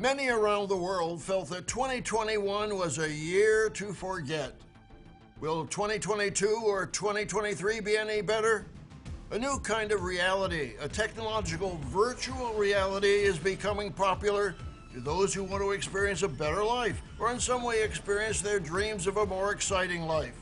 Many 0.00 0.30
around 0.30 0.70
the 0.70 0.76
world 0.78 1.20
felt 1.20 1.50
that 1.50 1.66
2021 1.66 2.74
was 2.74 2.96
a 2.96 3.12
year 3.12 3.68
to 3.68 3.92
forget. 3.92 4.54
Will 5.40 5.66
2022 5.66 6.62
or 6.64 6.86
2023 6.86 7.80
be 7.80 7.98
any 7.98 8.22
better? 8.22 8.64
A 9.30 9.38
new 9.38 9.58
kind 9.58 9.92
of 9.92 10.02
reality, 10.02 10.72
a 10.80 10.88
technological 10.88 11.78
virtual 11.88 12.54
reality, 12.54 13.08
is 13.10 13.38
becoming 13.38 13.92
popular 13.92 14.54
to 14.94 15.00
those 15.00 15.34
who 15.34 15.44
want 15.44 15.62
to 15.62 15.72
experience 15.72 16.22
a 16.22 16.28
better 16.28 16.64
life 16.64 17.02
or 17.18 17.30
in 17.30 17.38
some 17.38 17.62
way 17.62 17.82
experience 17.82 18.40
their 18.40 18.58
dreams 18.58 19.06
of 19.06 19.18
a 19.18 19.26
more 19.26 19.52
exciting 19.52 20.06
life. 20.06 20.40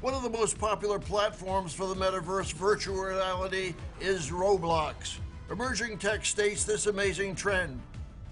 One 0.00 0.14
of 0.14 0.22
the 0.22 0.30
most 0.30 0.56
popular 0.56 0.98
platforms 0.98 1.74
for 1.74 1.86
the 1.86 1.94
metaverse 1.94 2.54
virtual 2.54 3.02
reality 3.02 3.74
is 4.00 4.30
Roblox. 4.30 5.18
Emerging 5.50 5.98
Tech 5.98 6.24
states 6.24 6.64
this 6.64 6.86
amazing 6.86 7.34
trend. 7.34 7.82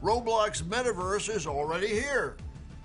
Roblox 0.02 0.64
Metaverse 0.64 1.32
is 1.32 1.46
already 1.46 1.86
here, 1.86 2.34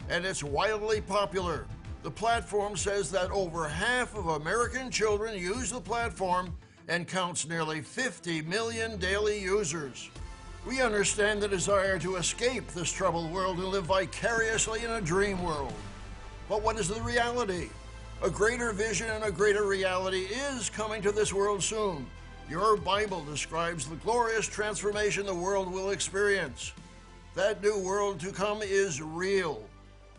and 0.07 0.23
it's 0.23 0.43
wildly 0.43 1.01
popular. 1.01 1.65
The 2.03 2.11
platform 2.11 2.77
says 2.77 3.09
that 3.09 3.31
over 3.31 3.67
half 3.67 4.15
of 4.15 4.27
American 4.27 4.91
children 4.91 5.35
use 5.35 5.71
the 5.71 5.81
platform 5.81 6.55
and 6.87 7.07
counts 7.07 7.47
nearly 7.47 7.81
50 7.81 8.43
million 8.43 8.99
daily 8.99 9.41
users. 9.41 10.11
We 10.63 10.79
understand 10.79 11.41
the 11.41 11.47
desire 11.47 11.97
to 11.97 12.17
escape 12.17 12.67
this 12.67 12.91
troubled 12.91 13.31
world 13.31 13.57
and 13.57 13.69
live 13.69 13.85
vicariously 13.85 14.83
in 14.83 14.91
a 14.91 15.01
dream 15.01 15.41
world. 15.43 15.73
But 16.47 16.61
what 16.61 16.79
is 16.79 16.87
the 16.87 17.01
reality? 17.01 17.69
A 18.21 18.29
greater 18.29 18.71
vision 18.73 19.09
and 19.09 19.23
a 19.23 19.31
greater 19.31 19.65
reality 19.65 20.27
is 20.51 20.69
coming 20.69 21.01
to 21.01 21.11
this 21.11 21.33
world 21.33 21.63
soon. 21.63 22.05
Your 22.47 22.77
Bible 22.77 23.25
describes 23.25 23.87
the 23.87 23.95
glorious 23.95 24.45
transformation 24.45 25.25
the 25.25 25.33
world 25.33 25.73
will 25.73 25.89
experience. 25.89 26.73
That 27.37 27.61
new 27.61 27.77
world 27.77 28.19
to 28.21 28.31
come 28.31 28.63
is 28.63 28.99
real. 28.99 29.63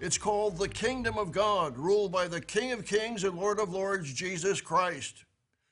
It's 0.01 0.17
called 0.17 0.57
the 0.57 0.69
Kingdom 0.69 1.19
of 1.19 1.33
God, 1.33 1.77
ruled 1.77 2.13
by 2.13 2.29
the 2.29 2.41
King 2.41 2.71
of 2.71 2.87
Kings 2.87 3.25
and 3.25 3.37
Lord 3.37 3.59
of 3.59 3.71
Lords, 3.71 4.15
Jesus 4.15 4.61
Christ. 4.61 5.25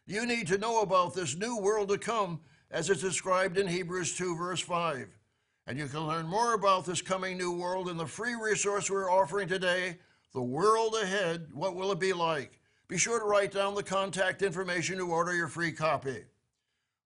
You 0.08 0.27
need 0.27 0.48
to 0.48 0.58
know 0.58 0.83
about 0.83 1.14
this 1.14 1.36
new 1.36 1.56
world 1.56 1.91
to 1.91 1.98
come 1.98 2.41
as 2.72 2.91
it's 2.91 3.00
described 3.00 3.58
in 3.58 3.69
Hebrews 3.69 4.17
2, 4.17 4.36
verse 4.36 4.61
5. 4.61 5.06
And 5.69 5.78
you 5.78 5.86
can 5.86 6.00
learn 6.00 6.27
more 6.27 6.55
about 6.55 6.84
this 6.84 7.00
coming 7.00 7.39
new 7.39 7.52
world 7.52 7.89
in 7.89 7.97
the 7.97 8.06
free 8.06 8.34
resource 8.34 8.91
we're 8.91 9.08
offering 9.08 9.47
today, 9.47 9.98
The 10.34 10.42
World 10.42 10.97
Ahead 11.00 11.47
What 11.52 11.77
Will 11.77 11.92
It 11.92 12.00
Be 12.00 12.12
Like? 12.12 12.58
Be 12.89 12.98
sure 12.98 13.20
to 13.20 13.24
write 13.24 13.52
down 13.52 13.77
the 13.77 13.84
contact 13.84 14.42
information 14.42 14.98
to 14.98 15.12
order 15.12 15.33
your 15.33 15.47
free 15.47 15.70
copy. 15.70 16.24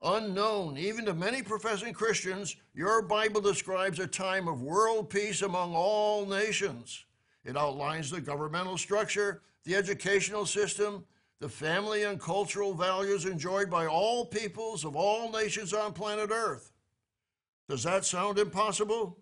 Unknown 0.03 0.79
even 0.79 1.05
to 1.05 1.13
many 1.13 1.43
professing 1.43 1.93
Christians, 1.93 2.57
your 2.75 3.03
Bible 3.03 3.41
describes 3.41 3.99
a 3.99 4.07
time 4.07 4.49
of 4.49 4.63
world 4.63 5.11
peace 5.11 5.43
among 5.43 5.75
all 5.75 6.25
nations. 6.25 7.05
It 7.45 7.57
outlines 7.57 8.11
the 8.11 8.21
governmental 8.21 8.79
structure, 8.79 9.43
the 9.65 9.75
educational 9.75 10.47
system, 10.47 11.05
the 11.39 11.49
family 11.49 12.05
and 12.05 12.21
cultural 12.21 12.73
values 12.73 13.27
enjoyed 13.27 13.71
by 13.71 13.87
all 13.87 14.25
peoples 14.25 14.85
of 14.85 14.97
all 14.97 15.31
nations 15.31 15.75
on 15.75 15.93
planet 15.93 16.31
Earth. 16.31 16.73
Does 17.69 17.83
that 17.83 18.05
sound 18.05 18.39
impossible? 18.39 19.19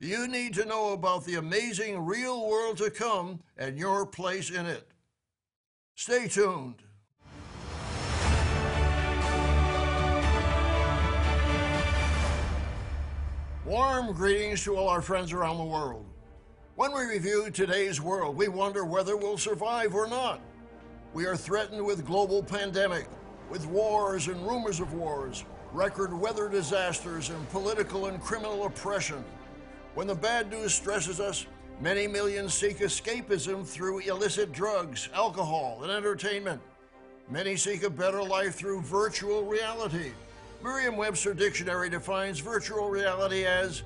You 0.00 0.26
need 0.26 0.54
to 0.54 0.64
know 0.64 0.92
about 0.92 1.24
the 1.24 1.36
amazing 1.36 2.04
real 2.04 2.48
world 2.48 2.78
to 2.78 2.90
come 2.90 3.40
and 3.56 3.78
your 3.78 4.04
place 4.04 4.50
in 4.50 4.66
it. 4.66 4.90
Stay 5.94 6.28
tuned. 6.28 6.82
Warm 13.64 14.12
greetings 14.12 14.62
to 14.64 14.76
all 14.76 14.90
our 14.90 15.00
friends 15.00 15.32
around 15.32 15.56
the 15.56 15.64
world. 15.64 16.04
When 16.74 16.92
we 16.92 17.04
review 17.04 17.48
today's 17.50 17.98
world, 17.98 18.36
we 18.36 18.46
wonder 18.46 18.84
whether 18.84 19.16
we'll 19.16 19.38
survive 19.38 19.94
or 19.94 20.06
not. 20.06 20.42
We 21.14 21.24
are 21.24 21.34
threatened 21.34 21.82
with 21.82 22.04
global 22.04 22.42
pandemic, 22.42 23.06
with 23.48 23.64
wars 23.66 24.28
and 24.28 24.46
rumors 24.46 24.80
of 24.80 24.92
wars, 24.92 25.46
record 25.72 26.12
weather 26.12 26.50
disasters, 26.50 27.30
and 27.30 27.48
political 27.48 28.04
and 28.04 28.20
criminal 28.20 28.66
oppression. 28.66 29.24
When 29.94 30.08
the 30.08 30.14
bad 30.14 30.50
news 30.50 30.74
stresses 30.74 31.18
us, 31.18 31.46
many 31.80 32.06
millions 32.06 32.52
seek 32.52 32.80
escapism 32.80 33.66
through 33.66 34.00
illicit 34.00 34.52
drugs, 34.52 35.08
alcohol, 35.14 35.78
and 35.84 35.90
entertainment. 35.90 36.60
Many 37.30 37.56
seek 37.56 37.82
a 37.82 37.88
better 37.88 38.22
life 38.22 38.56
through 38.56 38.82
virtual 38.82 39.46
reality. 39.46 40.12
Merriam 40.64 40.96
Webster 40.96 41.34
Dictionary 41.34 41.90
defines 41.90 42.38
virtual 42.38 42.88
reality 42.88 43.44
as 43.44 43.82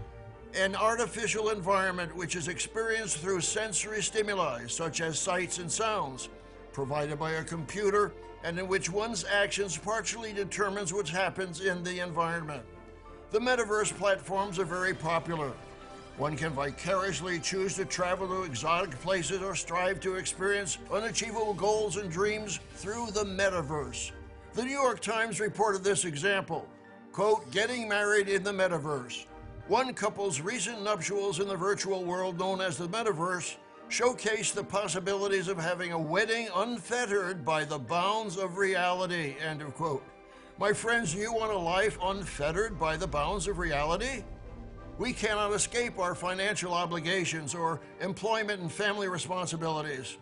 an 0.54 0.76
artificial 0.76 1.48
environment 1.48 2.14
which 2.14 2.36
is 2.36 2.46
experienced 2.46 3.16
through 3.16 3.40
sensory 3.40 4.00
stimuli, 4.00 4.64
such 4.68 5.00
as 5.00 5.18
sights 5.18 5.58
and 5.58 5.68
sounds, 5.68 6.28
provided 6.72 7.18
by 7.18 7.32
a 7.32 7.42
computer, 7.42 8.12
and 8.44 8.60
in 8.60 8.68
which 8.68 8.88
one's 8.88 9.24
actions 9.24 9.76
partially 9.76 10.32
determines 10.32 10.94
what 10.94 11.08
happens 11.08 11.62
in 11.62 11.82
the 11.82 11.98
environment. 11.98 12.62
The 13.32 13.40
metaverse 13.40 13.92
platforms 13.98 14.60
are 14.60 14.64
very 14.64 14.94
popular. 14.94 15.50
One 16.16 16.36
can 16.36 16.52
vicariously 16.52 17.40
choose 17.40 17.74
to 17.74 17.86
travel 17.86 18.28
to 18.28 18.44
exotic 18.44 18.92
places 19.00 19.42
or 19.42 19.56
strive 19.56 19.98
to 20.02 20.14
experience 20.14 20.78
unachievable 20.92 21.54
goals 21.54 21.96
and 21.96 22.08
dreams 22.08 22.60
through 22.76 23.10
the 23.10 23.24
metaverse. 23.24 24.12
The 24.58 24.64
New 24.64 24.72
York 24.72 24.98
Times 24.98 25.38
reported 25.38 25.84
this 25.84 26.04
example 26.04 26.66
quote, 27.12 27.48
getting 27.52 27.88
married 27.88 28.28
in 28.28 28.42
the 28.42 28.50
metaverse. 28.50 29.26
One 29.68 29.94
couple's 29.94 30.40
recent 30.40 30.82
nuptials 30.82 31.38
in 31.38 31.46
the 31.46 31.54
virtual 31.54 32.02
world 32.02 32.40
known 32.40 32.60
as 32.60 32.76
the 32.76 32.88
metaverse 32.88 33.54
showcase 33.88 34.50
the 34.50 34.64
possibilities 34.64 35.46
of 35.46 35.58
having 35.58 35.92
a 35.92 35.98
wedding 35.98 36.48
unfettered 36.56 37.44
by 37.44 37.64
the 37.64 37.78
bounds 37.78 38.36
of 38.36 38.58
reality. 38.58 39.36
End 39.38 39.62
of 39.62 39.76
quote. 39.76 40.02
My 40.58 40.72
friends, 40.72 41.14
do 41.14 41.20
you 41.20 41.32
want 41.32 41.52
a 41.52 41.56
life 41.56 41.96
unfettered 42.02 42.80
by 42.80 42.96
the 42.96 43.06
bounds 43.06 43.46
of 43.46 43.58
reality? 43.58 44.24
We 44.98 45.12
cannot 45.12 45.52
escape 45.52 46.00
our 46.00 46.16
financial 46.16 46.74
obligations 46.74 47.54
or 47.54 47.80
employment 48.00 48.60
and 48.60 48.72
family 48.72 49.06
responsibilities, 49.06 50.16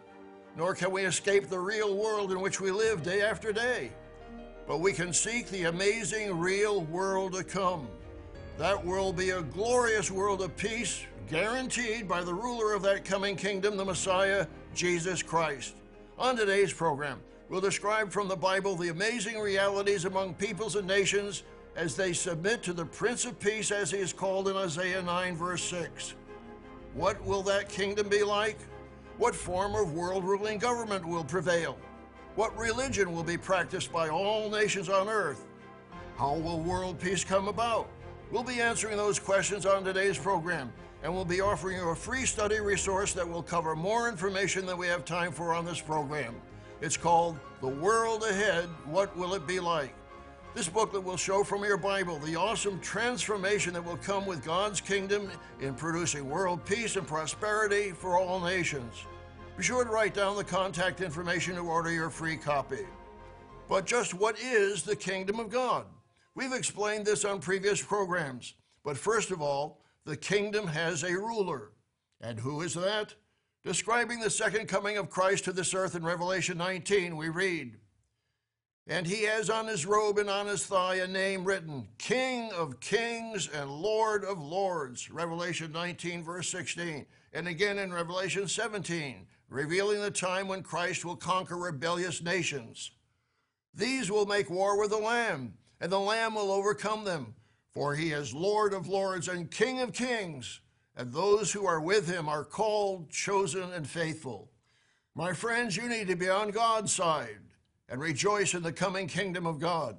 nor 0.59 0.75
can 0.75 0.91
we 0.91 1.07
escape 1.07 1.49
the 1.49 1.59
real 1.59 1.97
world 1.97 2.33
in 2.33 2.41
which 2.43 2.61
we 2.61 2.71
live 2.71 3.03
day 3.03 3.23
after 3.23 3.51
day 3.51 3.93
but 4.67 4.81
we 4.81 4.93
can 4.93 5.13
seek 5.13 5.49
the 5.49 5.65
amazing 5.65 6.39
real 6.39 6.83
world 6.83 7.35
to 7.35 7.45
come. 7.45 7.87
That 8.59 8.85
will 8.85 9.13
be 9.13 9.31
a 9.31 9.43
glorious 9.43 10.11
world 10.11 10.43
of 10.43 10.57
peace, 10.57 11.05
guaranteed 11.29 12.09
by 12.09 12.23
the 12.23 12.35
ruler 12.35 12.73
of 12.73 12.83
that 12.83 13.05
coming 13.05 13.37
kingdom, 13.37 13.77
the 13.77 13.85
Messiah, 13.85 14.47
Jesus 14.75 15.23
Christ. 15.23 15.75
On 16.19 16.37
today's 16.37 16.73
program, 16.73 17.21
we'll 17.49 17.61
describe 17.61 18.11
from 18.11 18.29
the 18.29 18.37
Bible 18.37 18.75
the 18.75 18.89
amazing 18.89 19.39
realities 19.39 20.05
among 20.05 20.35
peoples 20.35 20.77
and 20.77 20.89
nations 20.89 21.43
as 21.77 21.95
they 21.95 22.13
submit 22.13 22.63
to 22.63 22.73
the 22.73 22.87
Prince 22.87 23.27
of 23.27 23.39
Peace, 23.39 23.71
as 23.71 23.91
he 23.91 23.99
is 23.99 24.13
called 24.13 24.49
in 24.49 24.57
Isaiah 24.57 25.03
9, 25.03 25.37
verse 25.37 25.63
6. 25.65 26.15
What 26.95 27.23
will 27.27 27.43
that 27.43 27.69
kingdom 27.69 28.09
be 28.09 28.23
like? 28.23 28.57
What 29.19 29.35
form 29.35 29.75
of 29.75 29.93
world 29.93 30.25
ruling 30.25 30.59
government 30.59 31.07
will 31.07 31.25
prevail? 31.25 31.77
What 32.37 32.55
religion 32.59 33.15
will 33.15 33.25
be 33.25 33.39
practiced 33.39 33.91
by 33.91 34.11
all 34.11 34.51
nations 34.51 34.91
on 34.91 35.09
earth? 35.09 35.47
How 36.19 36.35
will 36.35 36.61
world 36.61 37.01
peace 37.01 37.25
come 37.25 37.49
about? 37.49 37.89
We'll 38.31 38.43
be 38.43 38.61
answering 38.61 38.99
those 38.99 39.19
questions 39.19 39.65
on 39.65 39.85
today's 39.85 40.19
program, 40.19 40.71
and 41.03 41.15
we'll 41.15 41.25
be 41.25 41.41
offering 41.41 41.79
you 41.79 41.89
a 41.89 41.97
free 41.97 42.27
study 42.27 42.61
resource 42.61 43.15
that 43.15 43.27
will 43.27 43.43
cover 43.43 43.75
more 43.75 44.11
information 44.11 44.67
than 44.67 44.77
we 44.77 44.87
have 44.87 45.07
time 45.07 45.33
for 45.33 45.55
on 45.55 45.65
this 45.65 45.81
program. 45.81 46.35
It's 46.83 46.99
called 46.99 47.39
The 47.63 47.69
World 47.69 48.23
Ahead 48.23 48.69
What 48.85 49.17
Will 49.17 49.33
It 49.33 49.47
Be 49.47 49.59
Like? 49.59 49.95
This 50.55 50.69
booklet 50.69 51.05
will 51.05 51.17
show 51.17 51.43
from 51.43 51.65
your 51.65 51.79
Bible 51.79 52.19
the 52.19 52.37
awesome 52.37 52.79
transformation 52.81 53.73
that 53.73 53.85
will 53.85 53.97
come 53.97 54.27
with 54.27 54.45
God's 54.45 54.83
kingdom 54.83 55.31
in 55.63 55.73
producing 55.73 56.29
world 56.29 56.67
peace 56.67 56.97
and 56.97 57.07
prosperity 57.07 57.93
for 57.93 58.19
all 58.19 58.41
nations. 58.41 59.07
Be 59.57 59.63
sure 59.63 59.85
to 59.85 59.91
write 59.91 60.13
down 60.13 60.37
the 60.37 60.45
contact 60.45 61.01
information 61.01 61.55
to 61.55 61.63
order 61.63 61.91
your 61.91 62.11
free 62.11 62.37
copy. 62.37 62.85
But 63.71 63.87
just 63.87 64.13
what 64.13 64.39
is 64.39 64.83
the 64.83 64.95
kingdom 64.95 65.41
of 65.41 65.49
God? 65.49 65.87
We've 66.35 66.53
explained 66.53 67.07
this 67.07 67.25
on 67.25 67.41
previous 67.41 67.83
programs. 67.83 68.53
But 68.85 68.99
first 68.99 69.31
of 69.31 69.41
all, 69.41 69.81
the 70.05 70.17
kingdom 70.17 70.67
has 70.67 71.03
a 71.03 71.15
ruler. 71.15 71.73
And 72.21 72.39
who 72.39 72.61
is 72.61 72.75
that? 72.75 73.15
Describing 73.65 74.21
the 74.21 74.29
second 74.29 74.69
coming 74.69 74.99
of 74.99 75.09
Christ 75.09 75.45
to 75.45 75.53
this 75.53 75.73
earth 75.73 75.97
in 75.97 76.05
Revelation 76.05 76.59
19, 76.59 77.17
we 77.17 77.31
read, 77.31 77.79
And 78.87 79.07
he 79.07 79.23
has 79.25 79.49
on 79.49 79.67
his 79.67 79.87
robe 79.87 80.19
and 80.19 80.29
on 80.29 80.47
his 80.47 80.67
thigh 80.67 80.97
a 80.97 81.07
name 81.07 81.45
written, 81.45 81.89
King 81.97 82.53
of 82.53 82.79
kings 82.79 83.49
and 83.49 83.71
Lord 83.71 84.23
of 84.23 84.39
lords. 84.39 85.11
Revelation 85.11 85.73
19, 85.73 86.23
verse 86.23 86.51
16. 86.51 87.07
And 87.33 87.49
again 87.49 87.79
in 87.79 87.93
Revelation 87.93 88.47
17, 88.47 89.27
revealing 89.49 90.01
the 90.01 90.11
time 90.11 90.49
when 90.49 90.63
Christ 90.63 91.05
will 91.05 91.17
conquer 91.17 91.57
rebellious 91.57 92.23
nations. 92.23 92.91
These 93.75 94.11
will 94.11 94.27
make 94.27 94.51
war 94.51 94.79
with 94.81 94.91
the 94.91 94.97
Lamb, 94.97 95.55
and 95.81 95.93
the 95.93 96.01
Lamb 96.01 96.35
will 96.35 96.51
overcome 96.51 97.05
them, 97.05 97.35
for 97.71 97.95
he 97.95 98.13
is 98.13 98.35
Lord 98.35 98.73
of 98.73 98.89
lords 98.89 99.29
and 99.29 99.51
King 99.51 99.81
of 99.81 99.93
kings, 99.93 100.61
and 100.97 101.13
those 101.13 101.53
who 101.53 101.67
are 101.67 101.81
with 101.81 102.09
him 102.09 102.29
are 102.29 102.45
called, 102.45 103.11
chosen, 103.11 103.73
and 103.73 103.87
faithful. 103.87 104.51
My 105.15 105.33
friends, 105.33 105.77
you 105.77 105.89
need 105.89 106.09
to 106.09 106.17
be 106.17 106.29
on 106.29 106.51
God's 106.51 106.93
side 106.93 107.39
and 107.89 108.01
rejoice 108.01 108.55
in 108.55 108.63
the 108.63 108.73
coming 108.73 109.07
kingdom 109.07 109.47
of 109.47 109.61
God. 109.61 109.97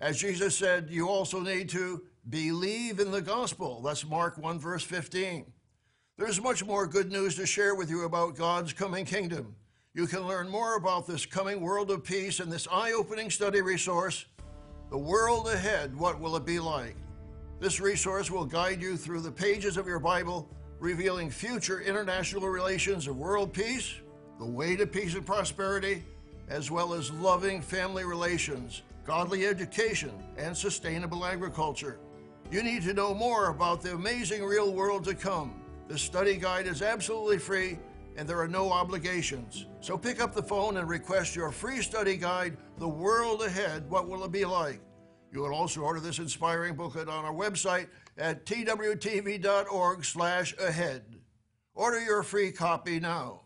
As 0.00 0.18
Jesus 0.18 0.56
said, 0.56 0.88
you 0.90 1.08
also 1.08 1.40
need 1.40 1.68
to 1.70 2.02
believe 2.28 2.98
in 2.98 3.10
the 3.10 3.22
gospel. 3.22 3.80
That's 3.82 4.04
Mark 4.04 4.38
1, 4.38 4.58
verse 4.58 4.82
15. 4.82 5.52
There's 6.22 6.40
much 6.40 6.64
more 6.64 6.86
good 6.86 7.10
news 7.10 7.34
to 7.34 7.44
share 7.44 7.74
with 7.74 7.90
you 7.90 8.04
about 8.04 8.36
God's 8.36 8.72
coming 8.72 9.04
kingdom. 9.04 9.56
You 9.92 10.06
can 10.06 10.24
learn 10.28 10.48
more 10.48 10.76
about 10.76 11.04
this 11.04 11.26
coming 11.26 11.60
world 11.60 11.90
of 11.90 12.04
peace 12.04 12.38
in 12.38 12.48
this 12.48 12.68
eye 12.70 12.92
opening 12.92 13.28
study 13.28 13.60
resource, 13.60 14.26
The 14.90 14.98
World 14.98 15.48
Ahead 15.48 15.96
What 15.96 16.20
Will 16.20 16.36
It 16.36 16.46
Be 16.46 16.60
Like? 16.60 16.94
This 17.58 17.80
resource 17.80 18.30
will 18.30 18.44
guide 18.44 18.80
you 18.80 18.96
through 18.96 19.22
the 19.22 19.32
pages 19.32 19.76
of 19.76 19.88
your 19.88 19.98
Bible, 19.98 20.48
revealing 20.78 21.28
future 21.28 21.80
international 21.80 22.48
relations 22.48 23.08
of 23.08 23.16
world 23.16 23.52
peace, 23.52 23.92
the 24.38 24.46
way 24.46 24.76
to 24.76 24.86
peace 24.86 25.16
and 25.16 25.26
prosperity, 25.26 26.04
as 26.48 26.70
well 26.70 26.94
as 26.94 27.10
loving 27.10 27.60
family 27.60 28.04
relations, 28.04 28.82
godly 29.04 29.44
education, 29.44 30.12
and 30.38 30.56
sustainable 30.56 31.26
agriculture. 31.26 31.98
You 32.48 32.62
need 32.62 32.84
to 32.84 32.94
know 32.94 33.12
more 33.12 33.48
about 33.48 33.82
the 33.82 33.94
amazing 33.94 34.44
real 34.44 34.72
world 34.72 35.02
to 35.06 35.16
come. 35.16 35.61
The 35.92 35.98
study 35.98 36.38
guide 36.38 36.66
is 36.66 36.80
absolutely 36.80 37.36
free 37.36 37.78
and 38.16 38.26
there 38.26 38.40
are 38.40 38.48
no 38.48 38.72
obligations. 38.72 39.66
So 39.82 39.98
pick 39.98 40.22
up 40.22 40.32
the 40.32 40.42
phone 40.42 40.78
and 40.78 40.88
request 40.88 41.36
your 41.36 41.50
free 41.50 41.82
study 41.82 42.16
guide, 42.16 42.56
The 42.78 42.88
World 42.88 43.42
Ahead 43.42 43.90
What 43.90 44.08
Will 44.08 44.24
It 44.24 44.32
Be 44.32 44.46
Like? 44.46 44.80
You 45.34 45.42
can 45.42 45.52
also 45.52 45.82
order 45.82 46.00
this 46.00 46.18
inspiring 46.18 46.76
booklet 46.76 47.10
on 47.10 47.26
our 47.26 47.34
website 47.34 47.88
at 48.16 48.46
twtv.org/ahead. 48.46 51.02
Order 51.74 52.00
your 52.00 52.22
free 52.22 52.52
copy 52.52 52.98
now. 52.98 53.42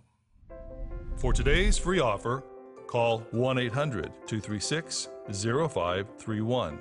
For 1.16 1.32
today's 1.32 1.76
free 1.76 1.98
offer, 1.98 2.44
call 2.86 3.26
1 3.32 3.58
800 3.58 4.12
236 4.28 5.08
0531 5.32 6.78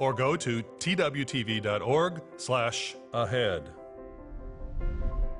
or 0.00 0.12
go 0.12 0.34
to 0.34 0.64
twtv.org/ahead. 0.80 3.70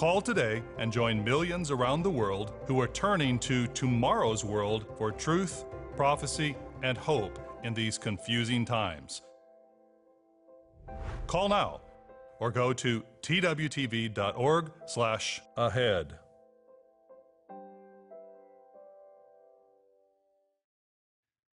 Call 0.00 0.22
today 0.22 0.62
and 0.78 0.90
join 0.90 1.22
millions 1.22 1.70
around 1.70 2.02
the 2.02 2.10
world 2.10 2.54
who 2.66 2.80
are 2.80 2.88
turning 2.88 3.38
to 3.40 3.66
tomorrow's 3.66 4.42
world 4.42 4.86
for 4.96 5.12
truth, 5.12 5.66
prophecy, 5.94 6.56
and 6.82 6.96
hope 6.96 7.38
in 7.64 7.74
these 7.74 7.98
confusing 7.98 8.64
times. 8.64 9.20
Call 11.26 11.50
now 11.50 11.82
or 12.38 12.50
go 12.50 12.72
to 12.72 13.04
twtv.org/ahead. 13.20 16.18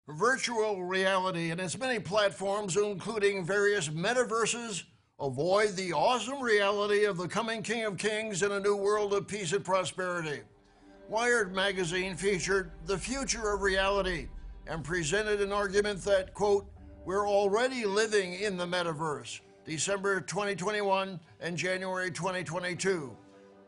Virtual 0.08 0.86
reality 0.86 1.52
and 1.52 1.60
its 1.60 1.78
many 1.78 2.00
platforms, 2.00 2.78
including 2.78 3.46
various 3.46 3.90
metaverses, 3.90 4.86
avoid 5.20 5.76
the 5.76 5.94
awesome 5.94 6.40
reality 6.40 7.06
of 7.06 7.18
the 7.18 7.28
coming 7.28 7.64
King 7.64 7.86
of 7.86 7.98
Kings 7.98 8.44
in 8.44 8.52
a 8.52 8.60
new 8.60 8.76
world 8.76 9.14
of 9.14 9.28
peace 9.28 9.52
and 9.52 9.66
prosperity. 9.66 10.42
Wired 11.10 11.56
magazine 11.56 12.16
featured 12.16 12.72
The 12.86 12.98
Future 12.98 13.54
of 13.54 13.62
Reality 13.62 14.28
and 14.68 14.84
presented 14.84 15.42
an 15.42 15.52
argument 15.52 16.04
that, 16.04 16.34
quote, 16.34 16.68
we're 17.06 17.28
already 17.28 17.86
living 17.86 18.34
in 18.34 18.58
the 18.58 18.66
metaverse, 18.66 19.40
December 19.66 20.22
2021 20.22 21.20
and 21.40 21.58
January 21.58 22.12
2022. 22.12 23.16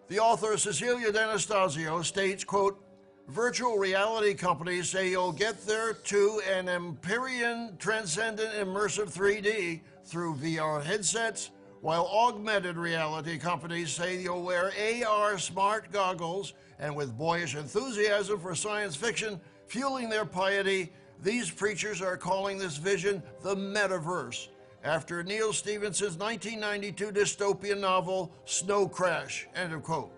The 0.09 0.19
author 0.19 0.57
Cecilia 0.57 1.11
D'Anastasio 1.11 2.01
states, 2.01 2.43
quote, 2.43 2.83
Virtual 3.29 3.77
reality 3.77 4.33
companies 4.33 4.89
say 4.89 5.09
you'll 5.11 5.31
get 5.31 5.65
there 5.65 5.93
to 5.93 6.41
an 6.51 6.67
Empyrean 6.67 7.77
transcendent 7.77 8.53
immersive 8.53 9.13
3D 9.13 9.81
through 10.09 10.35
VR 10.35 10.83
headsets, 10.83 11.51
while 11.81 12.07
augmented 12.07 12.77
reality 12.77 13.37
companies 13.37 13.91
say 13.91 14.19
you'll 14.19 14.43
wear 14.43 14.71
AR 15.07 15.37
smart 15.37 15.91
goggles 15.91 16.53
and 16.79 16.95
with 16.95 17.17
boyish 17.17 17.55
enthusiasm 17.55 18.39
for 18.39 18.55
science 18.55 18.95
fiction 18.95 19.39
fueling 19.67 20.09
their 20.09 20.25
piety, 20.25 20.91
these 21.21 21.51
preachers 21.51 22.01
are 22.01 22.17
calling 22.17 22.57
this 22.57 22.77
vision 22.77 23.21
the 23.43 23.55
metaverse 23.55 24.47
after 24.83 25.23
Neal 25.23 25.53
Stephenson's 25.53 26.17
1992 26.17 27.11
dystopian 27.11 27.79
novel 27.79 28.31
Snow 28.45 28.87
Crash. 28.87 29.47
End 29.55 29.73
of 29.73 29.83
quote. 29.83 30.11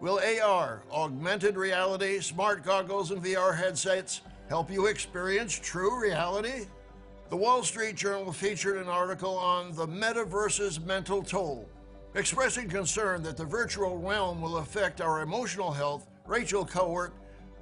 Will 0.00 0.20
AR, 0.42 0.82
augmented 0.92 1.56
reality, 1.56 2.20
smart 2.20 2.62
goggles, 2.62 3.10
and 3.10 3.22
VR 3.22 3.56
headsets 3.56 4.20
help 4.48 4.70
you 4.70 4.86
experience 4.86 5.58
true 5.58 5.98
reality? 6.00 6.66
The 7.28 7.36
Wall 7.36 7.64
Street 7.64 7.96
Journal 7.96 8.32
featured 8.32 8.76
an 8.76 8.86
article 8.86 9.36
on 9.36 9.74
the 9.74 9.88
metaverse's 9.88 10.78
mental 10.78 11.24
toll. 11.24 11.68
Expressing 12.14 12.68
concern 12.68 13.20
that 13.24 13.36
the 13.36 13.44
virtual 13.44 13.98
realm 13.98 14.40
will 14.40 14.58
affect 14.58 15.00
our 15.00 15.22
emotional 15.22 15.72
health, 15.72 16.06
Rachel 16.24 16.64
Kowert, 16.64 17.10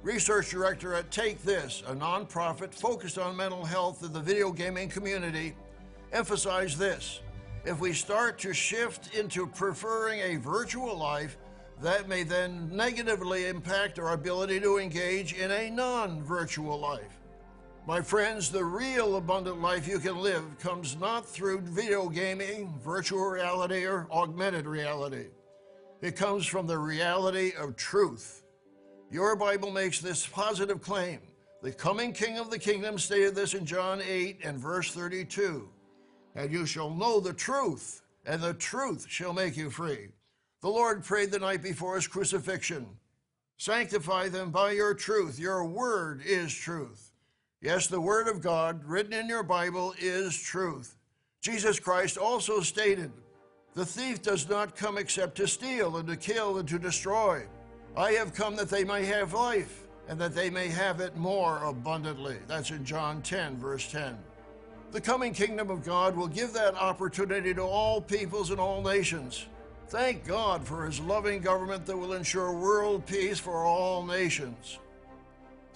research 0.03 0.51
director 0.51 0.93
at 0.93 1.09
Take 1.09 1.41
This, 1.41 1.81
a 1.87 1.95
nonprofit 1.95 2.75
focused 2.75 3.17
on 3.17 3.35
mental 3.35 3.65
health 3.65 4.03
in 4.03 4.13
the 4.13 4.19
video 4.19 4.51
gaming 4.51 4.87
community, 4.87 5.55
emphasized 6.13 6.77
this. 6.77 7.21
If 7.65 7.79
we 7.79 7.91
start 7.91 8.37
to 8.39 8.53
shift 8.53 9.15
into 9.15 9.47
preferring 9.47 10.19
a 10.19 10.35
virtual 10.35 10.95
life, 10.95 11.37
that 11.81 12.07
may 12.07 12.21
then 12.21 12.69
negatively 12.71 13.47
impact 13.47 13.97
our 13.97 14.13
ability 14.13 14.59
to 14.59 14.77
engage 14.77 15.33
in 15.33 15.49
a 15.49 15.71
non 15.71 16.21
virtual 16.21 16.79
life. 16.79 17.24
My 17.87 18.01
friends, 18.01 18.49
the 18.49 18.65
real 18.65 19.15
abundant 19.17 19.61
life 19.61 19.87
you 19.87 19.99
can 19.99 20.17
live 20.17 20.43
comes 20.57 20.97
not 20.99 21.23
through 21.23 21.61
video 21.61 22.09
gaming, 22.09 22.73
virtual 22.83 23.23
reality, 23.25 23.85
or 23.85 24.07
augmented 24.11 24.65
reality. 24.65 25.27
It 26.01 26.15
comes 26.15 26.47
from 26.47 26.65
the 26.65 26.79
reality 26.79 27.51
of 27.55 27.75
truth. 27.75 28.41
Your 29.11 29.35
Bible 29.35 29.69
makes 29.69 30.01
this 30.01 30.25
positive 30.25 30.81
claim. 30.81 31.19
The 31.61 31.71
coming 31.71 32.11
King 32.11 32.39
of 32.39 32.49
the 32.49 32.57
kingdom 32.57 32.97
stated 32.97 33.35
this 33.35 33.53
in 33.53 33.67
John 33.67 34.01
8 34.01 34.39
and 34.43 34.57
verse 34.57 34.91
32. 34.91 35.69
And 36.33 36.51
you 36.51 36.65
shall 36.65 36.89
know 36.89 37.19
the 37.19 37.33
truth, 37.33 38.01
and 38.25 38.41
the 38.41 38.55
truth 38.55 39.05
shall 39.07 39.31
make 39.31 39.55
you 39.55 39.69
free. 39.69 40.07
The 40.61 40.69
Lord 40.69 41.03
prayed 41.03 41.29
the 41.29 41.37
night 41.37 41.61
before 41.61 41.93
his 41.95 42.07
crucifixion 42.07 42.87
Sanctify 43.57 44.29
them 44.29 44.49
by 44.49 44.71
your 44.71 44.95
truth. 44.95 45.37
Your 45.37 45.63
word 45.65 46.23
is 46.25 46.51
truth. 46.51 47.11
Yes, 47.65 47.87
the 47.87 47.99
word 47.99 48.27
of 48.27 48.43
God 48.43 48.85
written 48.85 49.11
in 49.11 49.27
your 49.27 49.41
Bible 49.41 49.95
is 49.97 50.39
truth. 50.39 50.97
Jesus 51.41 51.79
Christ 51.79 52.15
also 52.15 52.61
stated, 52.61 53.11
The 53.73 53.83
thief 53.83 54.21
does 54.21 54.47
not 54.47 54.75
come 54.75 54.99
except 54.99 55.35
to 55.37 55.47
steal 55.47 55.97
and 55.97 56.07
to 56.07 56.15
kill 56.15 56.59
and 56.59 56.69
to 56.69 56.77
destroy. 56.77 57.47
I 57.97 58.11
have 58.11 58.35
come 58.35 58.55
that 58.57 58.69
they 58.69 58.83
may 58.83 59.03
have 59.05 59.33
life 59.33 59.87
and 60.07 60.19
that 60.21 60.35
they 60.35 60.51
may 60.51 60.67
have 60.67 60.99
it 60.99 61.17
more 61.17 61.63
abundantly. 61.63 62.37
That's 62.45 62.69
in 62.69 62.85
John 62.85 63.23
10, 63.23 63.57
verse 63.57 63.91
10. 63.91 64.15
The 64.91 65.01
coming 65.01 65.33
kingdom 65.33 65.71
of 65.71 65.83
God 65.83 66.15
will 66.15 66.27
give 66.27 66.53
that 66.53 66.75
opportunity 66.75 67.51
to 67.55 67.63
all 67.63 67.99
peoples 67.99 68.51
and 68.51 68.59
all 68.59 68.83
nations. 68.83 69.47
Thank 69.87 70.23
God 70.23 70.63
for 70.67 70.85
his 70.85 70.99
loving 70.99 71.41
government 71.41 71.87
that 71.87 71.97
will 71.97 72.13
ensure 72.13 72.51
world 72.53 73.07
peace 73.07 73.39
for 73.39 73.65
all 73.65 74.05
nations. 74.05 74.77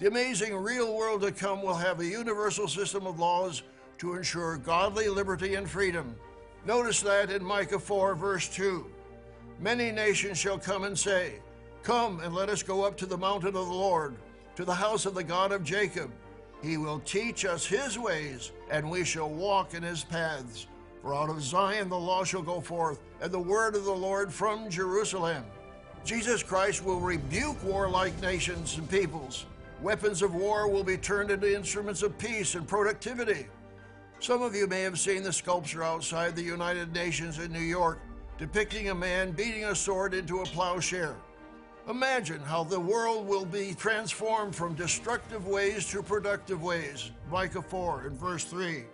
The 0.00 0.06
amazing 0.06 0.56
real 0.56 0.96
world 0.96 1.20
to 1.20 1.30
come 1.30 1.60
will 1.60 1.74
have 1.74 2.00
a 2.00 2.06
universal 2.06 2.66
system 2.66 3.06
of 3.06 3.20
laws 3.20 3.62
to 3.98 4.14
ensure 4.14 4.56
godly 4.56 5.08
liberty 5.08 5.56
and 5.56 5.68
freedom. 5.68 6.16
Notice 6.64 7.02
that 7.02 7.30
in 7.30 7.44
Micah 7.44 7.78
4, 7.78 8.14
verse 8.14 8.48
2. 8.48 8.86
Many 9.60 9.92
nations 9.92 10.38
shall 10.38 10.58
come 10.58 10.84
and 10.84 10.98
say, 10.98 11.34
Come 11.82 12.20
and 12.20 12.34
let 12.34 12.48
us 12.48 12.62
go 12.62 12.82
up 12.82 12.96
to 12.96 13.04
the 13.04 13.18
mountain 13.18 13.48
of 13.48 13.52
the 13.52 13.60
Lord, 13.60 14.14
to 14.56 14.64
the 14.64 14.74
house 14.74 15.04
of 15.04 15.14
the 15.14 15.22
God 15.22 15.52
of 15.52 15.64
Jacob. 15.64 16.10
He 16.62 16.78
will 16.78 17.00
teach 17.00 17.44
us 17.44 17.66
his 17.66 17.98
ways, 17.98 18.52
and 18.70 18.90
we 18.90 19.04
shall 19.04 19.28
walk 19.28 19.74
in 19.74 19.82
his 19.82 20.02
paths. 20.02 20.66
For 21.02 21.14
out 21.14 21.28
of 21.28 21.42
Zion 21.42 21.90
the 21.90 21.98
law 21.98 22.24
shall 22.24 22.40
go 22.40 22.62
forth, 22.62 23.00
and 23.20 23.30
the 23.30 23.38
word 23.38 23.74
of 23.76 23.84
the 23.84 23.92
Lord 23.92 24.32
from 24.32 24.70
Jerusalem. 24.70 25.44
Jesus 26.06 26.42
Christ 26.42 26.82
will 26.82 27.00
rebuke 27.00 27.62
warlike 27.62 28.18
nations 28.22 28.78
and 28.78 28.88
peoples. 28.88 29.44
Weapons 29.82 30.20
of 30.20 30.34
war 30.34 30.68
will 30.68 30.84
be 30.84 30.98
turned 30.98 31.30
into 31.30 31.54
instruments 31.54 32.02
of 32.02 32.18
peace 32.18 32.54
and 32.54 32.68
productivity. 32.68 33.46
Some 34.18 34.42
of 34.42 34.54
you 34.54 34.66
may 34.66 34.82
have 34.82 34.98
seen 34.98 35.22
the 35.22 35.32
sculpture 35.32 35.82
outside 35.82 36.36
the 36.36 36.42
United 36.42 36.92
Nations 36.92 37.38
in 37.38 37.50
New 37.50 37.60
York 37.60 38.00
depicting 38.40 38.88
a 38.88 38.94
man 38.94 39.32
beating 39.32 39.66
a 39.66 39.74
sword 39.74 40.14
into 40.14 40.40
a 40.40 40.46
plowshare. 40.46 41.14
Imagine 41.88 42.40
how 42.40 42.64
the 42.64 42.80
world 42.80 43.26
will 43.26 43.44
be 43.44 43.74
transformed 43.74 44.54
from 44.54 44.74
destructive 44.74 45.46
ways 45.46 45.86
to 45.90 46.02
productive 46.02 46.62
ways. 46.62 47.10
Micah 47.30 47.60
4 47.60 48.06
and 48.06 48.18
verse 48.18 48.44
3. 48.44 48.84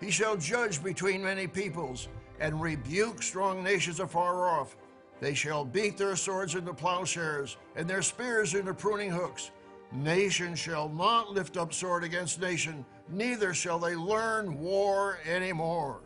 He 0.00 0.10
shall 0.10 0.38
judge 0.38 0.82
between 0.82 1.22
many 1.22 1.46
peoples 1.46 2.08
and 2.40 2.60
rebuke 2.62 3.22
strong 3.22 3.62
nations 3.62 4.00
afar 4.00 4.48
off. 4.48 4.74
They 5.20 5.34
shall 5.34 5.66
beat 5.66 5.98
their 5.98 6.16
swords 6.16 6.54
into 6.54 6.72
plowshares 6.72 7.58
and 7.76 7.88
their 7.88 8.02
spears 8.02 8.54
into 8.54 8.72
pruning 8.72 9.10
hooks. 9.10 9.50
Nation 9.94 10.54
shall 10.54 10.88
not 10.88 11.30
lift 11.30 11.56
up 11.56 11.72
sword 11.72 12.02
against 12.02 12.40
nation, 12.40 12.84
neither 13.08 13.54
shall 13.54 13.78
they 13.78 13.94
learn 13.94 14.60
war 14.60 15.18
anymore. 15.24 16.00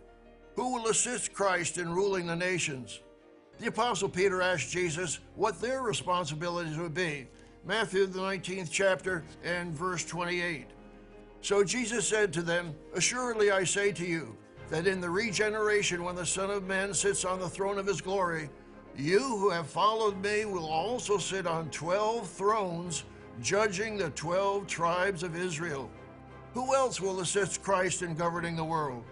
Who 0.56 0.74
will 0.74 0.88
assist 0.88 1.32
Christ 1.32 1.78
in 1.78 1.92
ruling 1.92 2.26
the 2.26 2.36
nations? 2.36 3.00
The 3.58 3.68
Apostle 3.68 4.08
Peter 4.08 4.42
asked 4.42 4.70
Jesus 4.70 5.20
what 5.34 5.60
their 5.60 5.82
responsibilities 5.82 6.76
would 6.76 6.94
be. 6.94 7.26
Matthew, 7.64 8.06
the 8.06 8.20
19th 8.20 8.70
chapter, 8.70 9.24
and 9.42 9.72
verse 9.72 10.04
28. 10.04 10.66
So 11.40 11.64
Jesus 11.64 12.06
said 12.06 12.32
to 12.34 12.42
them, 12.42 12.74
Assuredly 12.94 13.50
I 13.50 13.64
say 13.64 13.90
to 13.92 14.04
you, 14.04 14.36
that 14.70 14.86
in 14.86 15.00
the 15.00 15.08
regeneration, 15.08 16.04
when 16.04 16.14
the 16.14 16.26
Son 16.26 16.50
of 16.50 16.66
Man 16.66 16.92
sits 16.92 17.24
on 17.24 17.40
the 17.40 17.48
throne 17.48 17.78
of 17.78 17.86
his 17.86 18.00
glory, 18.00 18.50
you 18.96 19.20
who 19.20 19.50
have 19.50 19.66
followed 19.66 20.20
me 20.22 20.44
will 20.44 20.66
also 20.66 21.18
sit 21.18 21.46
on 21.46 21.70
12 21.70 22.28
thrones, 22.28 23.04
judging 23.42 23.96
the 23.96 24.10
12 24.10 24.66
tribes 24.66 25.22
of 25.22 25.36
Israel. 25.36 25.90
Who 26.54 26.74
else 26.74 27.00
will 27.00 27.20
assist 27.20 27.62
Christ 27.62 28.02
in 28.02 28.14
governing 28.14 28.56
the 28.56 28.64
world? 28.64 29.04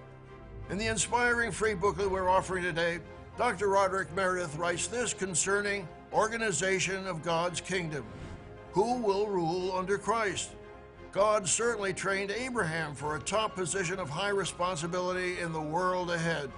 In 0.71 0.78
the 0.78 0.87
inspiring 0.87 1.52
free 1.52 1.75
booklet 1.75 2.11
we're 2.11 2.28
offering 2.28 2.64
today, 2.64 2.99
Dr. 3.38 3.68
Roderick 3.68 4.12
Meredith 4.14 4.56
writes 4.56 4.87
this 4.88 5.14
concerning 5.14 5.87
organization 6.12 7.06
of 7.06 7.23
God's 7.23 7.61
kingdom. 7.61 8.04
Who 8.73 8.95
will 8.95 9.26
rule 9.26 9.73
under 9.76 9.99
Christ? 9.99 10.50
God 11.12 11.49
certainly 11.49 11.95
trained 11.95 12.30
Abraham 12.30 12.95
for 12.95 13.16
a 13.16 13.21
top 13.21 13.54
position 13.54 13.99
of 13.99 14.11
high 14.11 14.30
responsibility 14.30 15.38
in 15.40 15.52
the 15.52 15.61
world 15.61 16.11
ahead. 16.11 16.50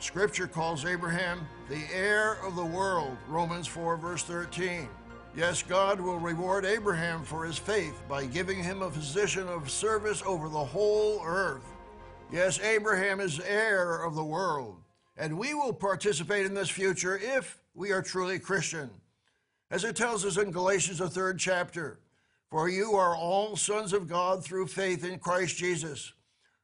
Scripture 0.00 0.46
calls 0.46 0.84
Abraham 0.84 1.46
the 1.68 1.82
heir 1.92 2.34
of 2.44 2.56
the 2.56 2.64
world, 2.64 3.16
Romans 3.28 3.66
4, 3.66 3.96
verse 3.96 4.22
13. 4.22 4.88
Yes, 5.36 5.62
God 5.62 6.00
will 6.00 6.18
reward 6.18 6.64
Abraham 6.64 7.22
for 7.22 7.44
his 7.44 7.56
faith 7.56 8.02
by 8.08 8.26
giving 8.26 8.62
him 8.62 8.82
a 8.82 8.90
position 8.90 9.46
of 9.46 9.70
service 9.70 10.22
over 10.26 10.48
the 10.48 10.64
whole 10.64 11.22
earth. 11.24 11.64
Yes, 12.32 12.58
Abraham 12.58 13.20
is 13.20 13.38
heir 13.40 14.02
of 14.02 14.16
the 14.16 14.24
world, 14.24 14.76
and 15.16 15.38
we 15.38 15.54
will 15.54 15.72
participate 15.72 16.46
in 16.46 16.54
this 16.54 16.68
future 16.68 17.16
if 17.16 17.60
we 17.74 17.92
are 17.92 18.02
truly 18.02 18.40
Christian. 18.40 18.90
As 19.70 19.84
it 19.84 19.94
tells 19.94 20.24
us 20.24 20.36
in 20.36 20.50
Galatians, 20.50 20.98
the 20.98 21.08
third 21.08 21.38
chapter, 21.38 22.00
for 22.50 22.68
you 22.68 22.94
are 22.94 23.14
all 23.14 23.56
sons 23.56 23.92
of 23.92 24.08
God 24.08 24.44
through 24.44 24.66
faith 24.66 25.04
in 25.04 25.20
Christ 25.20 25.56
Jesus. 25.56 26.12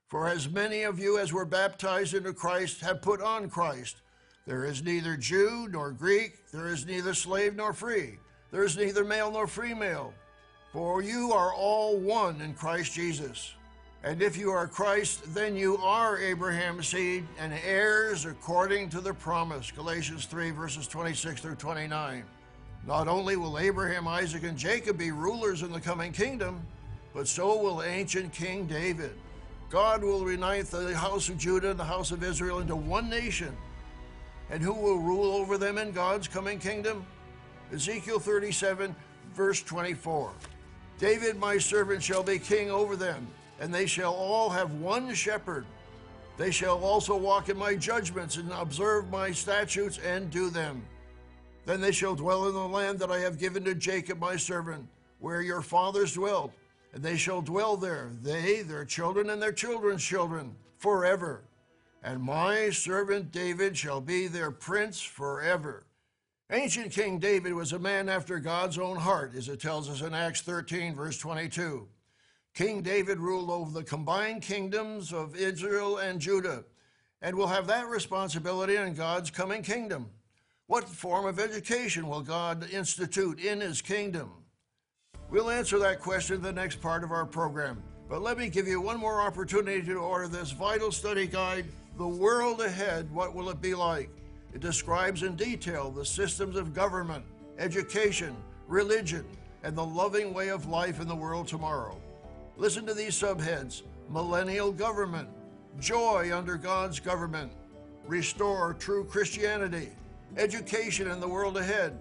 For 0.08 0.28
as 0.28 0.48
many 0.48 0.82
of 0.82 0.98
you 0.98 1.18
as 1.18 1.32
were 1.32 1.44
baptized 1.44 2.14
into 2.14 2.32
Christ 2.32 2.80
have 2.80 3.00
put 3.00 3.20
on 3.20 3.48
Christ. 3.48 4.02
There 4.44 4.64
is 4.64 4.82
neither 4.82 5.16
Jew 5.16 5.68
nor 5.70 5.92
Greek, 5.92 6.50
there 6.52 6.68
is 6.68 6.84
neither 6.84 7.14
slave 7.14 7.54
nor 7.54 7.72
free, 7.72 8.18
there 8.50 8.64
is 8.64 8.76
neither 8.76 9.04
male 9.04 9.30
nor 9.30 9.46
female. 9.46 10.12
For 10.72 11.02
you 11.02 11.32
are 11.32 11.54
all 11.54 11.96
one 11.96 12.40
in 12.40 12.54
Christ 12.54 12.94
Jesus. 12.94 13.54
And 14.04 14.22
if 14.22 14.36
you 14.36 14.50
are 14.50 14.68
Christ, 14.68 15.34
then 15.34 15.56
you 15.56 15.78
are 15.78 16.18
Abraham's 16.18 16.88
seed 16.88 17.26
and 17.40 17.52
heirs 17.66 18.24
according 18.24 18.90
to 18.90 19.00
the 19.00 19.14
promise. 19.14 19.70
Galatians 19.70 20.26
3, 20.26 20.50
verses 20.50 20.86
26 20.86 21.40
through 21.40 21.56
29. 21.56 22.24
Not 22.86 23.08
only 23.08 23.36
will 23.36 23.58
Abraham, 23.58 24.06
Isaac, 24.06 24.44
and 24.44 24.56
Jacob 24.56 24.98
be 24.98 25.10
rulers 25.10 25.62
in 25.62 25.72
the 25.72 25.80
coming 25.80 26.12
kingdom, 26.12 26.60
but 27.12 27.26
so 27.26 27.60
will 27.60 27.82
ancient 27.82 28.32
King 28.32 28.66
David. 28.66 29.12
God 29.70 30.04
will 30.04 30.30
unite 30.30 30.66
the 30.66 30.94
house 30.94 31.28
of 31.28 31.36
Judah 31.36 31.70
and 31.70 31.80
the 31.80 31.84
house 31.84 32.12
of 32.12 32.22
Israel 32.22 32.60
into 32.60 32.76
one 32.76 33.10
nation. 33.10 33.56
And 34.50 34.62
who 34.62 34.72
will 34.72 34.98
rule 34.98 35.32
over 35.32 35.58
them 35.58 35.78
in 35.78 35.90
God's 35.90 36.28
coming 36.28 36.60
kingdom? 36.60 37.04
Ezekiel 37.72 38.20
37, 38.20 38.94
verse 39.34 39.62
24. 39.62 40.30
David, 40.98 41.36
my 41.36 41.58
servant, 41.58 42.02
shall 42.02 42.22
be 42.22 42.38
king 42.38 42.70
over 42.70 42.96
them, 42.96 43.26
and 43.60 43.74
they 43.74 43.86
shall 43.86 44.14
all 44.14 44.48
have 44.48 44.72
one 44.74 45.12
shepherd. 45.14 45.66
They 46.36 46.50
shall 46.50 46.78
also 46.84 47.16
walk 47.16 47.48
in 47.48 47.56
my 47.56 47.74
judgments 47.74 48.36
and 48.36 48.50
observe 48.52 49.10
my 49.10 49.32
statutes 49.32 49.98
and 49.98 50.30
do 50.30 50.50
them. 50.50 50.82
Then 51.64 51.80
they 51.80 51.92
shall 51.92 52.14
dwell 52.14 52.46
in 52.46 52.54
the 52.54 52.68
land 52.68 52.98
that 53.00 53.10
I 53.10 53.18
have 53.20 53.38
given 53.38 53.64
to 53.64 53.74
Jacob 53.74 54.20
my 54.20 54.36
servant, 54.36 54.86
where 55.18 55.42
your 55.42 55.62
fathers 55.62 56.14
dwelt, 56.14 56.52
and 56.92 57.02
they 57.02 57.16
shall 57.16 57.42
dwell 57.42 57.76
there, 57.76 58.10
they, 58.22 58.62
their 58.62 58.84
children, 58.84 59.30
and 59.30 59.42
their 59.42 59.52
children's 59.52 60.04
children, 60.04 60.54
forever. 60.78 61.42
And 62.04 62.22
my 62.22 62.70
servant 62.70 63.32
David 63.32 63.76
shall 63.76 64.00
be 64.00 64.28
their 64.28 64.52
prince 64.52 65.00
forever. 65.00 65.85
Ancient 66.52 66.92
King 66.92 67.18
David 67.18 67.54
was 67.54 67.72
a 67.72 67.78
man 67.78 68.08
after 68.08 68.38
God's 68.38 68.78
own 68.78 68.98
heart, 68.98 69.34
as 69.34 69.48
it 69.48 69.60
tells 69.60 69.90
us 69.90 70.00
in 70.00 70.14
Acts 70.14 70.42
13, 70.42 70.94
verse 70.94 71.18
22. 71.18 71.88
King 72.54 72.82
David 72.82 73.18
ruled 73.18 73.50
over 73.50 73.72
the 73.72 73.82
combined 73.82 74.42
kingdoms 74.42 75.12
of 75.12 75.34
Israel 75.34 75.98
and 75.98 76.20
Judah, 76.20 76.64
and 77.20 77.34
will 77.34 77.48
have 77.48 77.66
that 77.66 77.88
responsibility 77.88 78.76
in 78.76 78.94
God's 78.94 79.28
coming 79.28 79.60
kingdom. 79.60 80.08
What 80.68 80.88
form 80.88 81.26
of 81.26 81.40
education 81.40 82.06
will 82.06 82.22
God 82.22 82.70
institute 82.70 83.40
in 83.40 83.60
His 83.60 83.82
kingdom? 83.82 84.30
We'll 85.30 85.50
answer 85.50 85.80
that 85.80 86.00
question 86.00 86.36
in 86.36 86.42
the 86.42 86.52
next 86.52 86.80
part 86.80 87.02
of 87.02 87.10
our 87.10 87.26
program. 87.26 87.82
But 88.08 88.22
let 88.22 88.38
me 88.38 88.50
give 88.50 88.68
you 88.68 88.80
one 88.80 89.00
more 89.00 89.20
opportunity 89.20 89.82
to 89.82 89.94
order 89.96 90.28
this 90.28 90.52
vital 90.52 90.92
study 90.92 91.26
guide, 91.26 91.66
The 91.98 92.06
World 92.06 92.60
Ahead 92.60 93.12
What 93.12 93.34
Will 93.34 93.50
It 93.50 93.60
Be 93.60 93.74
Like? 93.74 94.10
It 94.56 94.62
describes 94.62 95.22
in 95.22 95.36
detail 95.36 95.90
the 95.90 96.02
systems 96.02 96.56
of 96.56 96.72
government, 96.72 97.22
education, 97.58 98.34
religion, 98.66 99.26
and 99.62 99.76
the 99.76 99.84
loving 99.84 100.32
way 100.32 100.48
of 100.48 100.66
life 100.66 100.98
in 100.98 101.06
the 101.06 101.14
world 101.14 101.46
tomorrow. 101.46 102.00
Listen 102.56 102.86
to 102.86 102.94
these 102.94 103.12
subheads 103.12 103.82
Millennial 104.08 104.72
Government, 104.72 105.28
Joy 105.78 106.34
under 106.34 106.56
God's 106.56 106.98
Government, 107.00 107.52
Restore 108.06 108.72
True 108.72 109.04
Christianity 109.04 109.90
education 110.38 111.10
in 111.10 111.20
the 111.20 111.28
world 111.28 111.58
ahead. 111.58 111.98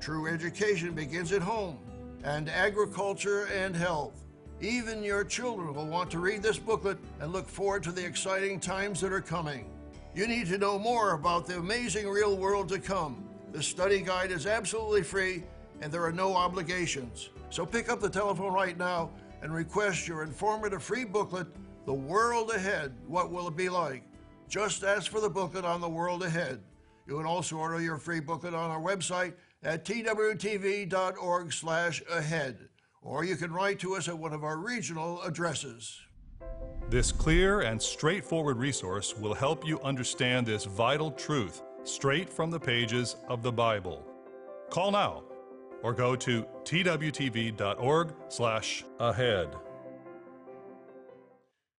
True 0.00 0.26
education 0.26 0.94
begins 0.94 1.30
at 1.30 1.42
home, 1.42 1.78
and 2.24 2.50
agriculture 2.50 3.46
and 3.54 3.76
health. 3.76 4.24
Even 4.60 5.04
your 5.04 5.22
children 5.22 5.72
will 5.72 5.86
want 5.86 6.10
to 6.10 6.18
read 6.18 6.42
this 6.42 6.58
booklet 6.58 6.98
and 7.20 7.32
look 7.32 7.48
forward 7.48 7.84
to 7.84 7.92
the 7.92 8.04
exciting 8.04 8.58
times 8.58 9.00
that 9.00 9.12
are 9.12 9.20
coming. 9.20 9.70
You 10.14 10.28
need 10.28 10.46
to 10.46 10.58
know 10.58 10.78
more 10.78 11.14
about 11.14 11.44
the 11.44 11.58
amazing 11.58 12.08
real 12.08 12.36
world 12.36 12.68
to 12.68 12.78
come. 12.78 13.28
The 13.50 13.60
study 13.60 14.00
guide 14.00 14.30
is 14.30 14.46
absolutely 14.46 15.02
free 15.02 15.42
and 15.80 15.90
there 15.90 16.04
are 16.04 16.12
no 16.12 16.36
obligations. 16.36 17.30
So 17.50 17.66
pick 17.66 17.88
up 17.88 18.00
the 18.00 18.08
telephone 18.08 18.52
right 18.52 18.78
now 18.78 19.10
and 19.42 19.52
request 19.52 20.06
your 20.06 20.22
informative 20.22 20.84
free 20.84 21.04
booklet, 21.04 21.48
The 21.84 21.92
World 21.92 22.52
Ahead 22.52 22.94
What 23.08 23.32
Will 23.32 23.48
It 23.48 23.56
Be 23.56 23.68
Like? 23.68 24.04
Just 24.48 24.84
ask 24.84 25.10
for 25.10 25.20
the 25.20 25.28
booklet 25.28 25.64
on 25.64 25.80
the 25.80 25.88
world 25.88 26.22
ahead. 26.22 26.62
You 27.08 27.16
can 27.16 27.26
also 27.26 27.56
order 27.56 27.80
your 27.80 27.98
free 27.98 28.20
booklet 28.20 28.54
on 28.54 28.70
our 28.70 28.80
website 28.80 29.34
at 29.64 29.84
twtv.org 29.84 31.52
slash 31.52 32.02
ahead, 32.08 32.68
or 33.02 33.24
you 33.24 33.34
can 33.34 33.52
write 33.52 33.80
to 33.80 33.96
us 33.96 34.06
at 34.06 34.16
one 34.16 34.32
of 34.32 34.44
our 34.44 34.58
regional 34.58 35.20
addresses. 35.22 36.00
This 36.88 37.10
clear 37.10 37.62
and 37.62 37.80
straightforward 37.80 38.58
resource 38.58 39.16
will 39.16 39.34
help 39.34 39.66
you 39.66 39.80
understand 39.80 40.46
this 40.46 40.64
vital 40.64 41.10
truth 41.10 41.62
straight 41.82 42.30
from 42.30 42.50
the 42.50 42.60
pages 42.60 43.16
of 43.28 43.42
the 43.42 43.52
Bible. 43.52 44.06
Call 44.70 44.92
now 44.92 45.24
or 45.82 45.92
go 45.92 46.16
to 46.16 46.46
twtv.org 46.64 48.14
slash 48.28 48.84
ahead. 48.98 49.54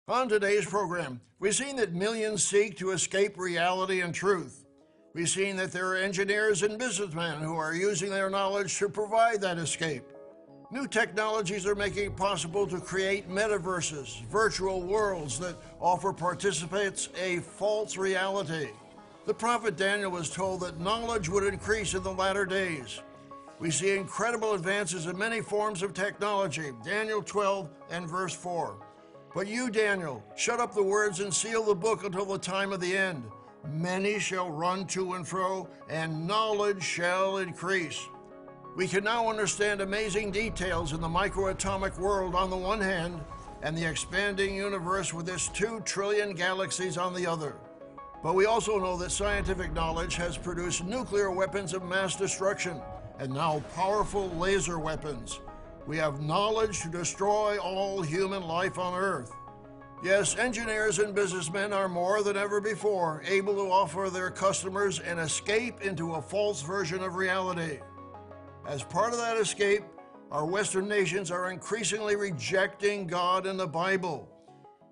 On 0.08 0.30
today's 0.30 0.66
program, 0.66 1.20
we've 1.40 1.56
seen 1.56 1.76
that 1.78 1.94
millions 1.94 2.46
seek 2.46 2.78
to 2.78 2.92
escape 2.92 3.38
reality 3.40 4.02
and 4.02 4.14
truth. 4.14 4.66
We've 5.16 5.28
seen 5.28 5.56
that 5.56 5.72
there 5.72 5.88
are 5.88 5.96
engineers 5.96 6.62
and 6.62 6.78
businessmen 6.78 7.42
who 7.42 7.56
are 7.56 7.74
using 7.74 8.12
their 8.12 8.30
knowledge 8.30 8.78
to 8.78 8.90
provide 8.90 9.42
that 9.42 9.58
escape. 9.58 10.04
New 10.72 10.88
technologies 10.88 11.68
are 11.68 11.76
making 11.76 12.06
it 12.06 12.18
possible 12.18 12.66
to 12.66 12.80
create 12.80 13.30
metaverses, 13.30 14.26
virtual 14.26 14.82
worlds 14.82 15.38
that 15.38 15.56
offer 15.80 16.12
participants 16.12 17.10
a 17.22 17.38
false 17.38 17.98
reality. 17.98 18.70
The 19.28 19.34
prophet 19.34 19.78
Daniel 19.78 20.10
was 20.10 20.30
told 20.30 20.62
that 20.62 20.80
knowledge 20.80 21.30
would 21.30 21.44
increase 21.44 21.94
in 21.94 22.02
the 22.02 22.12
latter 22.12 22.46
days. 22.46 23.02
We 23.60 23.70
see 23.70 23.96
incredible 23.96 24.54
advances 24.54 25.06
in 25.06 25.18
many 25.18 25.40
forms 25.40 25.84
of 25.84 25.94
technology. 25.94 26.72
Daniel 26.84 27.22
12 27.22 27.70
and 27.92 28.10
verse 28.10 28.34
4. 28.34 28.76
But 29.36 29.48
you, 29.48 29.70
Daniel, 29.70 30.24
shut 30.36 30.60
up 30.60 30.74
the 30.74 30.84
words 30.84 31.20
and 31.20 31.34
seal 31.34 31.64
the 31.64 31.76
book 31.76 32.04
until 32.04 32.26
the 32.26 32.40
time 32.40 32.74
of 32.74 32.82
the 32.82 32.98
end. 32.98 33.24
Many 33.72 34.20
shall 34.20 34.50
run 34.50 34.88
to 34.88 35.14
and 35.14 35.28
fro, 35.28 35.70
and 35.90 36.26
knowledge 36.28 36.84
shall 36.84 37.38
increase. 37.38 38.00
We 38.76 38.90
can 38.90 39.06
now 39.06 39.30
understand 39.30 39.80
amazing 39.80 40.32
details 40.32 40.92
in 40.92 41.00
the 41.00 41.08
microatomic 41.08 41.98
world 41.98 42.36
on 42.36 42.50
the 42.50 42.58
one 42.58 42.82
hand, 42.82 43.22
and 43.62 43.76
the 43.76 43.86
expanding 43.86 44.54
universe 44.54 45.14
with 45.14 45.30
its 45.30 45.48
two 45.48 45.80
trillion 45.86 46.36
galaxies 46.36 46.98
on 46.98 47.14
the 47.14 47.26
other. 47.26 47.56
But 48.22 48.36
we 48.36 48.48
also 48.48 48.78
know 48.78 48.98
that 48.98 49.12
scientific 49.12 49.72
knowledge 49.72 50.16
has 50.16 50.38
produced 50.38 50.84
nuclear 50.84 51.32
weapons 51.32 51.74
of 51.74 51.86
mass 51.86 52.18
destruction 52.18 52.82
and 53.18 53.34
now 53.34 53.64
powerful 53.76 54.30
laser 54.32 54.78
weapons. 54.78 55.40
We 55.88 55.96
have 55.98 56.22
knowledge 56.22 56.82
to 56.82 56.90
destroy 56.90 57.58
all 57.58 58.02
human 58.02 58.44
life 58.44 58.78
on 58.78 58.94
Earth. 58.94 59.32
Yes, 60.04 60.36
engineers 60.36 61.00
and 61.00 61.16
businessmen 61.16 61.72
are 61.72 61.88
more 61.88 62.24
than 62.24 62.36
ever 62.36 62.60
before 62.60 63.24
able 63.26 63.56
to 63.56 63.72
offer 63.72 64.10
their 64.10 64.32
customers 64.32 65.00
an 65.00 65.18
escape 65.18 65.80
into 65.82 66.16
a 66.16 66.22
false 66.22 66.62
version 66.62 67.02
of 67.02 67.16
reality. 67.16 67.80
As 68.68 68.84
part 68.84 69.14
of 69.14 69.20
that 69.20 69.38
escape, 69.38 69.84
our 70.32 70.46
Western 70.46 70.88
nations 70.88 71.30
are 71.30 71.52
increasingly 71.52 72.16
rejecting 72.16 73.06
God 73.06 73.46
and 73.46 73.60
the 73.60 73.68
Bible. 73.68 74.28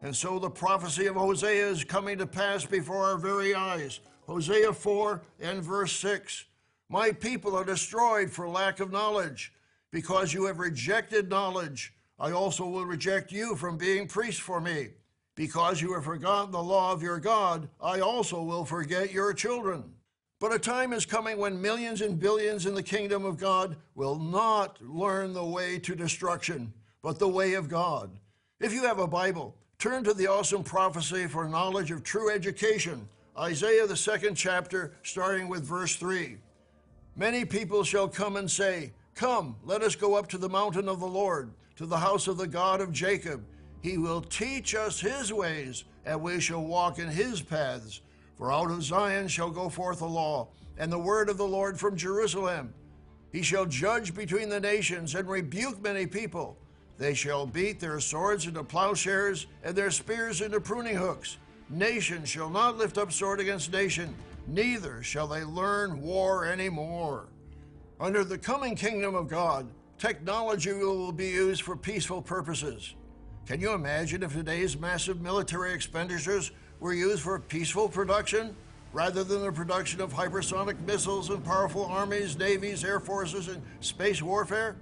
And 0.04 0.16
so 0.16 0.38
the 0.38 0.50
prophecy 0.50 1.08
of 1.08 1.16
Hosea 1.16 1.70
is 1.70 1.84
coming 1.84 2.20
to 2.20 2.28
pass 2.28 2.66
before 2.66 3.04
our 3.04 3.18
very 3.18 3.56
eyes. 3.56 4.00
Hosea 4.28 4.74
4 4.74 5.24
and 5.40 5.64
verse 5.64 5.92
6. 5.94 6.46
My 6.90 7.12
people 7.12 7.56
are 7.56 7.66
destroyed 7.66 8.30
for 8.30 8.48
lack 8.48 8.80
of 8.80 8.92
knowledge. 8.92 9.54
Because 9.92 10.34
you 10.34 10.46
have 10.46 10.60
rejected 10.60 11.30
knowledge, 11.30 11.94
I 12.20 12.32
also 12.32 12.68
will 12.68 12.86
reject 12.86 13.32
you 13.32 13.56
from 13.56 13.78
being 13.78 14.08
priest 14.08 14.42
for 14.42 14.62
me. 14.62 14.90
Because 15.36 15.82
you 15.82 15.94
have 15.94 16.04
forgotten 16.04 16.52
the 16.52 16.62
law 16.62 16.92
of 16.92 17.02
your 17.02 17.20
God, 17.20 17.70
I 17.82 18.02
also 18.02 18.44
will 18.44 18.66
forget 18.66 19.12
your 19.12 19.34
children. 19.34 19.96
But 20.44 20.54
a 20.54 20.60
time 20.60 20.92
is 20.92 21.06
coming 21.06 21.38
when 21.38 21.62
millions 21.62 22.02
and 22.02 22.20
billions 22.20 22.66
in 22.66 22.76
the 22.76 22.84
kingdom 22.84 23.24
of 23.24 23.38
God 23.38 23.78
will 23.96 24.20
not 24.20 24.78
learn 24.82 25.32
the 25.32 25.46
way 25.46 25.80
to 25.80 25.96
destruction, 25.96 26.74
but 27.02 27.18
the 27.18 27.30
way 27.30 27.54
of 27.54 27.70
God. 27.70 28.12
If 28.60 28.74
you 28.74 28.84
have 28.84 29.00
a 29.00 29.08
Bible, 29.08 29.56
turn 29.80 30.04
to 30.04 30.14
the 30.14 30.28
awesome 30.28 30.66
prophecy 30.66 31.28
for 31.28 31.48
knowledge 31.48 31.92
of 31.92 32.04
true 32.04 32.30
education, 32.30 33.08
Isaiah, 33.40 33.88
the 33.88 33.96
second 33.96 34.36
chapter, 34.36 34.92
starting 35.02 35.48
with 35.48 35.64
verse 35.64 35.96
3. 35.96 36.36
Many 37.16 37.46
people 37.46 37.86
shall 37.86 38.10
come 38.10 38.36
and 38.36 38.52
say, 38.52 38.92
Come, 39.16 39.56
let 39.64 39.82
us 39.82 39.96
go 39.96 40.16
up 40.16 40.28
to 40.28 40.38
the 40.38 40.50
mountain 40.50 40.90
of 40.90 41.00
the 41.00 41.08
Lord, 41.08 41.54
to 41.78 41.86
the 41.86 42.00
house 42.00 42.28
of 42.28 42.36
the 42.36 42.48
God 42.48 42.82
of 42.82 42.92
Jacob. 42.92 43.46
He 43.82 43.98
will 43.98 44.20
teach 44.20 44.76
us 44.76 45.00
his 45.00 45.32
ways, 45.32 45.86
and 46.06 46.22
we 46.22 46.42
shall 46.42 46.66
walk 46.66 47.00
in 47.00 47.08
his 47.08 47.42
paths. 47.42 48.02
For 48.36 48.52
out 48.52 48.72
of 48.72 48.84
Zion 48.84 49.28
shall 49.28 49.50
go 49.50 49.70
forth 49.70 50.00
the 50.00 50.06
law, 50.06 50.50
and 50.78 50.92
the 50.92 51.00
word 51.00 51.30
of 51.30 51.38
the 51.38 51.48
Lord 51.48 51.80
from 51.80 51.96
Jerusalem. 51.96 52.74
He 53.32 53.42
shall 53.42 53.66
judge 53.66 54.14
between 54.14 54.50
the 54.50 54.60
nations 54.60 55.16
and 55.16 55.28
rebuke 55.28 55.82
many 55.82 56.06
people. 56.08 56.58
They 56.98 57.14
shall 57.14 57.46
beat 57.46 57.80
their 57.80 58.00
swords 58.00 58.46
into 58.46 58.64
plowshares 58.64 59.48
and 59.64 59.76
their 59.76 59.92
spears 59.92 60.42
into 60.42 60.60
pruning 60.62 60.96
hooks. 60.96 61.38
Nation 61.70 62.26
shall 62.26 62.50
not 62.50 62.78
lift 62.78 62.98
up 62.98 63.12
sword 63.12 63.40
against 63.40 63.72
nation, 63.72 64.14
neither 64.48 65.02
shall 65.02 65.28
they 65.28 65.44
learn 65.44 66.02
war 66.02 66.46
any 66.46 66.70
more. 66.70 67.28
Under 68.00 68.24
the 68.24 68.38
coming 68.38 68.76
kingdom 68.76 69.16
of 69.16 69.28
God, 69.28 69.68
technology 69.98 70.74
will 70.74 71.12
be 71.12 71.30
used 71.30 71.62
for 71.62 71.76
peaceful 71.76 72.22
purposes. 72.22 72.96
Can 73.48 73.60
you 73.60 73.74
imagine 73.74 74.24
if 74.24 74.34
today's 74.34 74.78
massive 74.78 75.22
military 75.22 75.74
expenditures 75.74 76.52
were 76.84 76.94
used 76.94 77.22
for 77.24 77.40
peaceful 77.40 77.88
production 77.88 78.54
rather 78.92 79.24
than 79.24 79.42
the 79.42 79.52
production 79.54 80.02
of 80.02 80.12
hypersonic 80.12 80.78
missiles 80.82 81.30
and 81.30 81.42
powerful 81.42 81.86
armies, 81.86 82.38
navies, 82.38 82.84
air 82.84 83.00
forces, 83.00 83.48
and 83.48 83.62
space 83.80 84.22
warfare? 84.22 84.76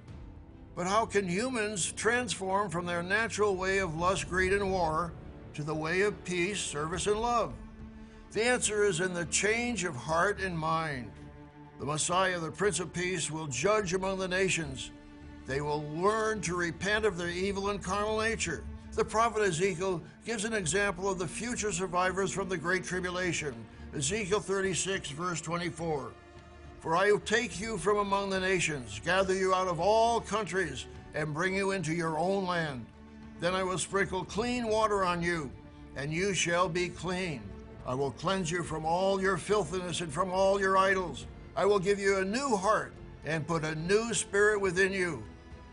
But 0.76 0.88
how 0.88 1.06
can 1.06 1.30
humans 1.30 1.92
transform 1.92 2.72
from 2.72 2.88
their 2.88 3.04
natural 3.04 3.56
way 3.56 3.78
of 3.78 3.96
lust, 3.98 4.28
greed, 4.28 4.52
and 4.52 4.72
war 4.72 5.14
to 5.54 5.62
the 5.62 5.76
way 5.76 6.02
of 6.02 6.24
peace, 6.24 6.60
service, 6.60 7.06
and 7.06 7.22
love? 7.22 7.54
The 8.32 8.46
answer 8.46 8.84
is 8.84 9.00
in 9.00 9.14
the 9.14 9.26
change 9.26 9.84
of 9.84 9.96
heart 9.96 10.42
and 10.42 10.58
mind. 10.58 11.12
The 11.80 11.86
Messiah, 11.86 12.40
the 12.40 12.50
Prince 12.50 12.80
of 12.80 12.92
Peace, 12.92 13.30
will 13.30 13.46
judge 13.46 13.94
among 13.94 14.18
the 14.18 14.28
nations. 14.28 14.90
They 15.46 15.62
will 15.62 15.84
learn 15.94 16.42
to 16.42 16.56
repent 16.56 17.06
of 17.06 17.16
their 17.16 17.30
evil 17.30 17.70
and 17.70 17.84
carnal 17.84 18.20
nature. 18.20 18.64
The 18.94 19.06
prophet 19.06 19.44
Ezekiel 19.44 20.02
gives 20.26 20.44
an 20.44 20.52
example 20.52 21.10
of 21.10 21.18
the 21.18 21.28
future 21.28 21.72
survivors 21.72 22.30
from 22.30 22.50
the 22.50 22.58
Great 22.58 22.84
Tribulation. 22.84 23.56
Ezekiel 23.96 24.42
36, 24.42 25.12
verse 25.12 25.40
24. 25.40 26.12
For 26.82 26.96
I 26.98 27.10
will 27.10 27.20
take 27.22 27.58
you 27.58 27.78
from 27.78 28.00
among 28.00 28.32
the 28.32 28.40
nations, 28.40 29.00
gather 29.06 29.34
you 29.34 29.54
out 29.54 29.70
of 29.70 29.80
all 29.80 30.20
countries, 30.20 30.88
and 31.14 31.34
bring 31.34 31.56
you 31.56 31.72
into 31.72 31.94
your 31.94 32.20
own 32.20 32.46
land. 32.46 32.86
Then 33.40 33.56
I 33.56 33.64
will 33.64 33.78
sprinkle 33.78 34.26
clean 34.26 34.68
water 34.68 35.06
on 35.06 35.24
you, 35.24 35.50
and 35.96 36.12
you 36.12 36.34
shall 36.34 36.68
be 36.68 36.90
clean. 36.90 37.42
I 37.88 37.96
will 37.96 38.12
cleanse 38.12 38.52
you 38.52 38.62
from 38.62 38.86
all 38.86 39.22
your 39.22 39.38
filthiness 39.38 40.02
and 40.02 40.12
from 40.12 40.32
all 40.32 40.60
your 40.60 40.78
idols. 40.78 41.28
I 41.56 41.66
will 41.66 41.80
give 41.80 41.98
you 41.98 42.18
a 42.18 42.26
new 42.26 42.58
heart 42.58 42.92
and 43.24 43.48
put 43.48 43.64
a 43.64 43.74
new 43.74 44.14
spirit 44.14 44.60
within 44.60 44.92
you. 44.92 45.24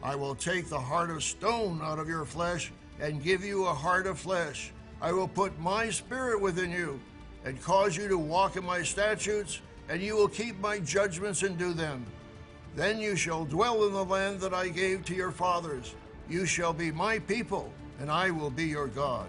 I 0.05 0.15
will 0.15 0.37
take 0.37 0.69
the 0.69 0.79
heart 0.79 1.11
of 1.11 1.25
stone 1.25 1.81
out 1.83 1.99
of 1.99 2.09
your 2.09 2.25
flesh 2.25 2.71
and 3.01 3.23
give 3.23 3.45
you 3.45 3.67
a 3.67 3.75
heart 3.75 4.07
of 4.07 4.19
flesh. 4.19 4.73
I 5.01 5.13
will 5.13 5.29
put 5.29 5.59
my 5.59 5.91
spirit 5.91 6.41
within 6.41 6.71
you 6.71 7.01
and 7.45 7.63
cause 7.63 7.97
you 7.97 8.09
to 8.09 8.19
walk 8.19 8.57
in 8.57 8.65
my 8.65 8.83
statutes, 8.83 9.61
and 9.89 10.03
you 10.03 10.17
will 10.17 10.29
keep 10.29 10.59
my 10.61 10.79
judgments 10.81 11.43
and 11.43 11.57
do 11.57 11.73
them. 11.73 12.05
Then 12.75 12.99
you 12.99 13.17
shall 13.17 13.45
dwell 13.45 13.87
in 13.87 13.93
the 13.93 14.05
land 14.05 14.41
that 14.41 14.55
I 14.55 14.69
gave 14.69 15.05
to 15.07 15.15
your 15.15 15.31
fathers. 15.31 15.95
You 16.29 16.47
shall 16.47 16.73
be 16.73 16.91
my 16.91 17.19
people, 17.21 17.73
and 18.01 18.11
I 18.11 18.31
will 18.31 18.51
be 18.51 18.65
your 18.65 18.89
God. 18.89 19.29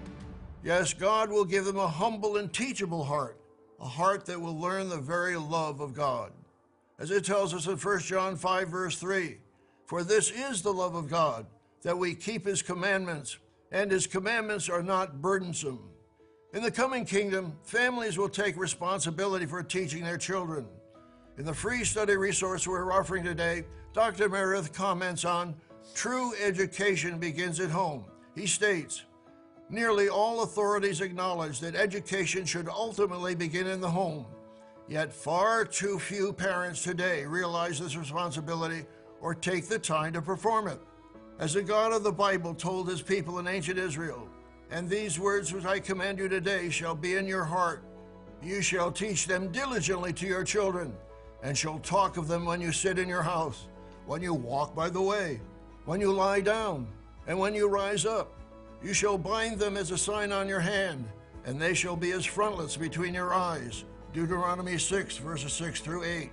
Yes, 0.63 0.93
God 0.93 1.29
will 1.29 1.45
give 1.45 1.65
them 1.65 1.77
a 1.77 1.87
humble 1.87 2.37
and 2.37 2.51
teachable 2.51 3.03
heart, 3.03 3.37
a 3.79 3.87
heart 3.87 4.25
that 4.25 4.41
will 4.41 4.57
learn 4.57 4.89
the 4.89 4.97
very 4.97 5.37
love 5.37 5.79
of 5.79 5.93
God. 5.93 6.31
As 6.99 7.11
it 7.11 7.23
tells 7.23 7.53
us 7.53 7.65
in 7.67 7.77
1 7.77 7.99
John 7.99 8.35
5, 8.35 8.67
verse 8.67 8.97
3 8.97 9.37
For 9.85 10.03
this 10.03 10.31
is 10.31 10.61
the 10.61 10.73
love 10.73 10.95
of 10.95 11.09
God, 11.09 11.45
that 11.83 11.97
we 11.97 12.13
keep 12.13 12.45
his 12.45 12.61
commandments, 12.61 13.37
and 13.71 13.91
his 13.91 14.07
commandments 14.07 14.69
are 14.69 14.83
not 14.83 15.21
burdensome. 15.21 15.89
In 16.53 16.63
the 16.63 16.71
coming 16.71 17.05
kingdom, 17.05 17.57
families 17.63 18.17
will 18.17 18.29
take 18.29 18.57
responsibility 18.57 19.45
for 19.45 19.61
teaching 19.61 20.03
their 20.03 20.17
children. 20.17 20.65
In 21.37 21.45
the 21.45 21.53
free 21.53 21.83
study 21.83 22.15
resource 22.17 22.67
we're 22.67 22.91
offering 22.91 23.23
today, 23.23 23.65
Dr. 23.93 24.27
Meredith 24.29 24.73
comments 24.73 25.25
on 25.25 25.55
true 25.93 26.33
education 26.41 27.19
begins 27.19 27.59
at 27.59 27.69
home. 27.69 28.05
He 28.35 28.47
states, 28.47 29.05
Nearly 29.69 30.09
all 30.09 30.41
authorities 30.41 31.01
acknowledge 31.01 31.59
that 31.59 31.75
education 31.75 32.45
should 32.45 32.67
ultimately 32.67 33.35
begin 33.35 33.67
in 33.67 33.79
the 33.79 33.89
home. 33.89 34.25
Yet 34.87 35.13
far 35.13 35.63
too 35.65 35.99
few 35.99 36.33
parents 36.33 36.81
today 36.81 37.23
realize 37.25 37.79
this 37.79 37.95
responsibility 37.95 38.85
or 39.21 39.35
take 39.35 39.67
the 39.67 39.77
time 39.77 40.13
to 40.13 40.21
perform 40.23 40.67
it. 40.67 40.79
As 41.39 41.53
the 41.53 41.63
God 41.63 41.93
of 41.93 42.03
the 42.03 42.11
Bible 42.11 42.53
told 42.53 42.89
his 42.89 43.01
people 43.01 43.39
in 43.39 43.47
ancient 43.47 43.79
Israel, 43.79 44.27
and 44.71 44.89
these 44.89 45.19
words 45.19 45.53
which 45.53 45.65
I 45.65 45.79
command 45.79 46.19
you 46.19 46.27
today 46.29 46.69
shall 46.69 46.93
be 46.95 47.15
in 47.15 47.25
your 47.25 47.45
heart. 47.45 47.83
You 48.43 48.61
shall 48.61 48.91
teach 48.91 49.25
them 49.25 49.51
diligently 49.51 50.13
to 50.13 50.27
your 50.27 50.43
children, 50.43 50.93
and 51.41 51.57
shall 51.57 51.79
talk 51.79 52.17
of 52.17 52.27
them 52.27 52.45
when 52.45 52.61
you 52.61 52.71
sit 52.71 52.99
in 52.99 53.07
your 53.07 53.23
house, 53.23 53.67
when 54.05 54.21
you 54.21 54.33
walk 54.33 54.75
by 54.75 54.89
the 54.89 55.01
way, 55.01 55.39
when 55.85 56.01
you 56.01 56.11
lie 56.11 56.41
down, 56.41 56.87
and 57.25 57.39
when 57.39 57.55
you 57.55 57.67
rise 57.67 58.05
up 58.05 58.39
you 58.81 58.93
shall 58.93 59.17
bind 59.17 59.59
them 59.59 59.75
as 59.75 59.91
a 59.91 59.97
sign 59.97 60.31
on 60.31 60.47
your 60.47 60.59
hand, 60.59 61.05
and 61.45 61.59
they 61.59 61.73
shall 61.73 61.95
be 61.95 62.11
as 62.11 62.25
frontlets 62.25 62.77
between 62.77 63.13
your 63.13 63.33
eyes. 63.33 63.83
Deuteronomy 64.13 64.77
6, 64.77 65.17
verses 65.17 65.53
6 65.53 65.81
through 65.81 66.03
8. 66.03 66.29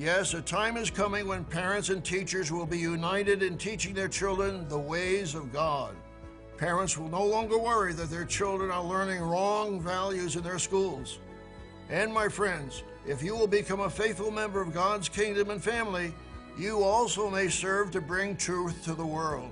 Yes, 0.00 0.32
a 0.32 0.40
time 0.40 0.78
is 0.78 0.88
coming 0.88 1.28
when 1.28 1.44
parents 1.44 1.90
and 1.90 2.02
teachers 2.02 2.50
will 2.50 2.64
be 2.64 2.78
united 2.78 3.42
in 3.42 3.58
teaching 3.58 3.92
their 3.92 4.08
children 4.08 4.66
the 4.66 4.78
ways 4.78 5.34
of 5.34 5.52
God. 5.52 5.94
Parents 6.56 6.96
will 6.96 7.10
no 7.10 7.22
longer 7.22 7.58
worry 7.58 7.92
that 7.92 8.08
their 8.08 8.24
children 8.24 8.70
are 8.70 8.82
learning 8.82 9.20
wrong 9.20 9.78
values 9.78 10.36
in 10.36 10.42
their 10.42 10.58
schools. 10.58 11.18
And 11.90 12.14
my 12.14 12.30
friends, 12.30 12.82
if 13.06 13.22
you 13.22 13.36
will 13.36 13.46
become 13.46 13.80
a 13.80 13.90
faithful 13.90 14.30
member 14.30 14.62
of 14.62 14.72
God's 14.72 15.10
kingdom 15.10 15.50
and 15.50 15.62
family, 15.62 16.14
you 16.58 16.82
also 16.82 17.28
may 17.28 17.48
serve 17.48 17.90
to 17.90 18.00
bring 18.00 18.38
truth 18.38 18.82
to 18.84 18.94
the 18.94 19.04
world. 19.04 19.50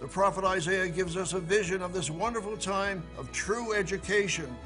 The 0.00 0.06
prophet 0.06 0.44
Isaiah 0.44 0.90
gives 0.90 1.16
us 1.16 1.32
a 1.32 1.40
vision 1.40 1.82
of 1.82 1.92
this 1.92 2.08
wonderful 2.08 2.56
time 2.56 3.02
of 3.18 3.32
true 3.32 3.72
education. 3.72 4.56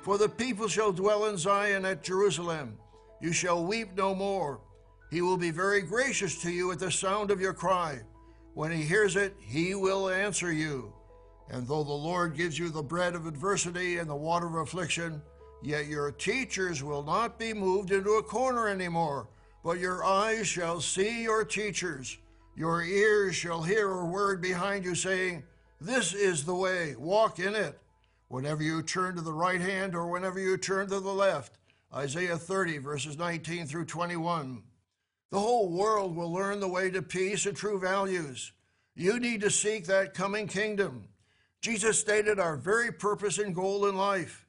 For 0.00 0.16
the 0.16 0.30
people 0.30 0.66
shall 0.66 0.92
dwell 0.92 1.26
in 1.26 1.36
Zion 1.36 1.84
at 1.84 2.02
Jerusalem. 2.02 2.78
You 3.22 3.32
shall 3.32 3.64
weep 3.64 3.96
no 3.96 4.16
more. 4.16 4.60
He 5.08 5.22
will 5.22 5.36
be 5.36 5.52
very 5.52 5.80
gracious 5.80 6.42
to 6.42 6.50
you 6.50 6.72
at 6.72 6.80
the 6.80 6.90
sound 6.90 7.30
of 7.30 7.40
your 7.40 7.54
cry. 7.54 8.00
When 8.54 8.72
he 8.72 8.82
hears 8.82 9.14
it, 9.14 9.36
he 9.38 9.76
will 9.76 10.08
answer 10.08 10.52
you. 10.52 10.92
And 11.48 11.66
though 11.66 11.84
the 11.84 11.92
Lord 11.92 12.36
gives 12.36 12.58
you 12.58 12.68
the 12.68 12.82
bread 12.82 13.14
of 13.14 13.26
adversity 13.26 13.98
and 13.98 14.10
the 14.10 14.16
water 14.16 14.48
of 14.48 14.56
affliction, 14.56 15.22
yet 15.62 15.86
your 15.86 16.10
teachers 16.10 16.82
will 16.82 17.04
not 17.04 17.38
be 17.38 17.54
moved 17.54 17.92
into 17.92 18.14
a 18.14 18.22
corner 18.24 18.68
anymore, 18.68 19.28
but 19.62 19.78
your 19.78 20.04
eyes 20.04 20.48
shall 20.48 20.80
see 20.80 21.22
your 21.22 21.44
teachers. 21.44 22.18
Your 22.56 22.82
ears 22.82 23.36
shall 23.36 23.62
hear 23.62 23.88
a 23.88 24.04
word 24.04 24.42
behind 24.42 24.84
you 24.84 24.96
saying, 24.96 25.44
This 25.80 26.12
is 26.12 26.44
the 26.44 26.56
way, 26.56 26.96
walk 26.98 27.38
in 27.38 27.54
it. 27.54 27.78
Whenever 28.28 28.64
you 28.64 28.82
turn 28.82 29.14
to 29.14 29.22
the 29.22 29.32
right 29.32 29.60
hand 29.60 29.94
or 29.94 30.08
whenever 30.08 30.40
you 30.40 30.56
turn 30.56 30.88
to 30.88 30.98
the 30.98 31.12
left. 31.12 31.58
Isaiah 31.94 32.38
30, 32.38 32.78
verses 32.78 33.18
19 33.18 33.66
through 33.66 33.84
21. 33.84 34.62
The 35.30 35.38
whole 35.38 35.70
world 35.70 36.16
will 36.16 36.32
learn 36.32 36.60
the 36.60 36.68
way 36.68 36.90
to 36.90 37.02
peace 37.02 37.46
and 37.46 37.56
true 37.56 37.78
values. 37.78 38.52
You 38.94 39.18
need 39.18 39.40
to 39.42 39.50
seek 39.50 39.86
that 39.86 40.14
coming 40.14 40.46
kingdom. 40.46 41.08
Jesus 41.60 41.98
stated 41.98 42.38
our 42.38 42.56
very 42.56 42.92
purpose 42.92 43.38
and 43.38 43.54
goal 43.54 43.86
in 43.86 43.96
life. 43.96 44.46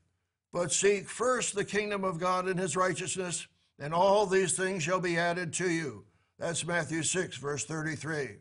But 0.51 0.71
seek 0.71 1.09
first 1.09 1.55
the 1.55 1.65
kingdom 1.65 2.03
of 2.03 2.19
God 2.19 2.47
and 2.47 2.59
his 2.59 2.75
righteousness, 2.75 3.47
and 3.79 3.93
all 3.93 4.25
these 4.25 4.55
things 4.55 4.83
shall 4.83 5.01
be 5.01 5.17
added 5.17 5.51
to 5.53 5.69
you. 5.69 6.05
That's 6.39 6.65
Matthew 6.65 7.03
6, 7.03 7.37
verse 7.37 7.65
33. 7.65 8.37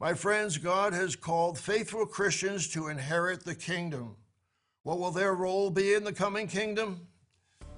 My 0.00 0.14
friends, 0.14 0.58
God 0.58 0.92
has 0.92 1.16
called 1.16 1.58
faithful 1.58 2.06
Christians 2.06 2.68
to 2.70 2.88
inherit 2.88 3.44
the 3.44 3.54
kingdom. 3.54 4.16
What 4.82 4.98
will 4.98 5.12
their 5.12 5.34
role 5.34 5.70
be 5.70 5.94
in 5.94 6.04
the 6.04 6.12
coming 6.12 6.46
kingdom? 6.46 7.06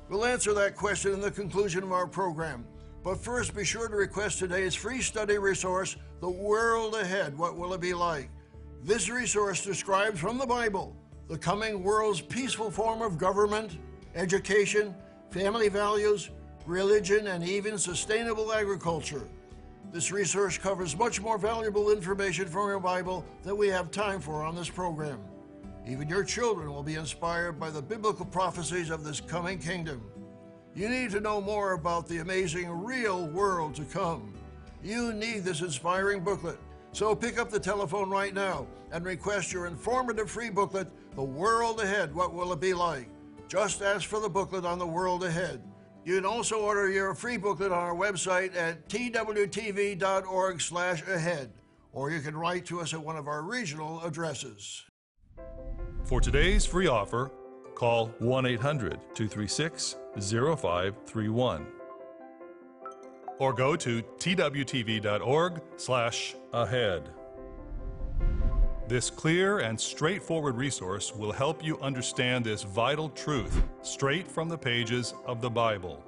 We'll 0.09 0.25
answer 0.25 0.55
that 0.55 0.77
question 0.77 1.13
in 1.13 1.21
the 1.21 1.33
conclusion 1.33 1.83
of 1.83 1.91
our 1.91 2.07
program. 2.07 2.65
But 3.03 3.19
first, 3.19 3.57
be 3.57 3.65
sure 3.65 3.89
to 3.89 3.97
request 3.97 4.39
today's 4.39 4.75
free 4.75 5.01
study 5.01 5.37
resource, 5.39 5.97
The 6.21 6.31
World 6.31 6.95
Ahead 6.95 7.37
What 7.37 7.57
Will 7.57 7.75
It 7.75 7.81
Be 7.81 7.93
Like? 7.93 8.31
This 8.85 9.11
resource 9.11 9.65
describes 9.65 10.21
from 10.21 10.39
the 10.39 10.47
Bible 10.47 10.97
the 11.29 11.37
coming 11.37 11.83
world's 11.83 12.21
peaceful 12.21 12.71
form 12.71 13.03
of 13.03 13.19
government, 13.19 13.79
education, 14.15 14.95
family 15.31 15.69
values, 15.69 16.31
religion, 16.67 17.27
and 17.27 17.43
even 17.43 17.77
sustainable 17.77 18.53
agriculture. 18.53 19.27
This 19.93 20.13
resource 20.13 20.57
covers 20.57 20.97
much 20.97 21.21
more 21.21 21.37
valuable 21.37 21.91
information 21.91 22.47
from 22.47 22.69
your 22.69 22.79
Bible 22.79 23.25
than 23.43 23.57
we 23.57 23.67
have 23.69 23.91
time 23.91 24.21
for 24.21 24.45
on 24.45 24.55
this 24.55 24.71
program. 24.71 25.19
Even 25.87 26.09
your 26.09 26.25
children 26.25 26.73
will 26.73 26.83
be 26.83 26.97
inspired 26.97 27.61
by 27.61 27.71
the 27.71 27.81
biblical 27.81 28.27
prophecies 28.27 28.91
of 28.91 29.05
this 29.05 29.21
coming 29.21 29.59
kingdom. 29.59 30.03
You 30.75 30.89
need 30.89 31.13
to 31.13 31.21
know 31.21 31.41
more 31.41 31.75
about 31.75 32.09
the 32.09 32.19
amazing 32.19 32.69
real 32.71 33.29
world 33.29 33.77
to 33.77 33.85
come. 33.85 34.35
You 34.83 35.13
need 35.13 35.45
this 35.45 35.61
inspiring 35.61 36.25
booklet. 36.25 36.59
So 36.91 37.15
pick 37.15 37.39
up 37.39 37.51
the 37.51 37.61
telephone 37.61 38.11
right 38.11 38.35
now 38.35 38.67
and 38.91 39.05
request 39.05 39.53
your 39.53 39.67
informative 39.67 40.29
free 40.29 40.51
booklet, 40.51 40.89
The 41.15 41.23
World 41.23 41.81
Ahead 41.81 42.13
What 42.15 42.35
Will 42.35 42.53
It 42.53 42.61
Be 42.61 42.75
Like? 42.75 43.09
Just 43.47 43.81
ask 43.81 44.09
for 44.09 44.19
the 44.19 44.29
booklet 44.29 44.65
on 44.65 44.81
the 44.81 44.87
world 44.87 45.23
ahead. 45.23 45.63
You 46.05 46.17
can 46.17 46.27
also 46.27 46.61
order 46.61 46.91
your 46.91 47.15
free 47.15 47.37
booklet 47.37 47.71
on 47.71 47.79
our 47.79 47.95
website 47.95 48.57
at 48.57 48.89
twtv.org/ahead 48.89 50.03
or 51.93 52.11
you 52.11 52.21
can 52.21 52.37
write 52.37 52.67
to 52.67 52.81
us 52.81 52.93
at 52.93 53.01
one 53.01 53.17
of 53.17 53.29
our 53.29 53.43
regional 53.43 54.03
addresses. 54.03 54.85
For 56.07 56.21
today's 56.21 56.65
free 56.65 56.87
offer, 56.87 57.33
call 57.75 58.07
1 58.21 58.47
800 58.47 58.93
236 59.13 59.97
0531 60.21 61.67
or 63.39 63.53
go 63.53 63.75
to 63.75 64.03
twtv.org 64.03 65.63
slash 65.77 66.37
ahead. 66.53 67.11
This 68.87 69.11
clear 69.11 69.59
and 69.59 69.79
straightforward 69.79 70.57
resource 70.57 71.13
will 71.13 71.33
help 71.33 71.65
you 71.65 71.77
understand 71.81 72.45
this 72.45 72.63
vital 72.63 73.09
truth 73.09 73.61
straight 73.83 74.29
from 74.29 74.49
the 74.49 74.57
pages 74.57 75.13
of 75.27 75.41
the 75.41 75.51
Bible. 75.51 76.05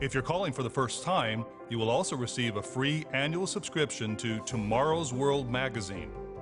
If 0.00 0.14
you're 0.14 0.22
calling 0.22 0.52
for 0.52 0.62
the 0.62 0.70
first 0.70 1.02
time, 1.02 1.44
you 1.70 1.78
will 1.80 1.90
also 1.90 2.14
receive 2.14 2.54
a 2.54 2.62
free 2.62 3.04
annual 3.12 3.48
subscription 3.48 4.14
to 4.18 4.38
Tomorrow's 4.44 5.12
World 5.12 5.50
magazine 5.50 6.12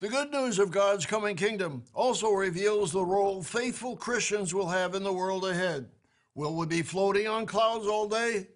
The 0.00 0.08
good 0.08 0.30
news 0.30 0.60
of 0.60 0.70
God's 0.70 1.06
coming 1.06 1.34
kingdom 1.34 1.82
also 1.92 2.30
reveals 2.30 2.92
the 2.92 3.04
role 3.04 3.42
faithful 3.42 3.96
Christians 3.96 4.54
will 4.54 4.68
have 4.68 4.94
in 4.94 5.02
the 5.02 5.12
world 5.12 5.44
ahead. 5.44 5.88
Will 6.36 6.54
we 6.54 6.66
be 6.66 6.82
floating 6.82 7.26
on 7.26 7.46
clouds 7.46 7.88
all 7.88 8.06
day? 8.06 8.46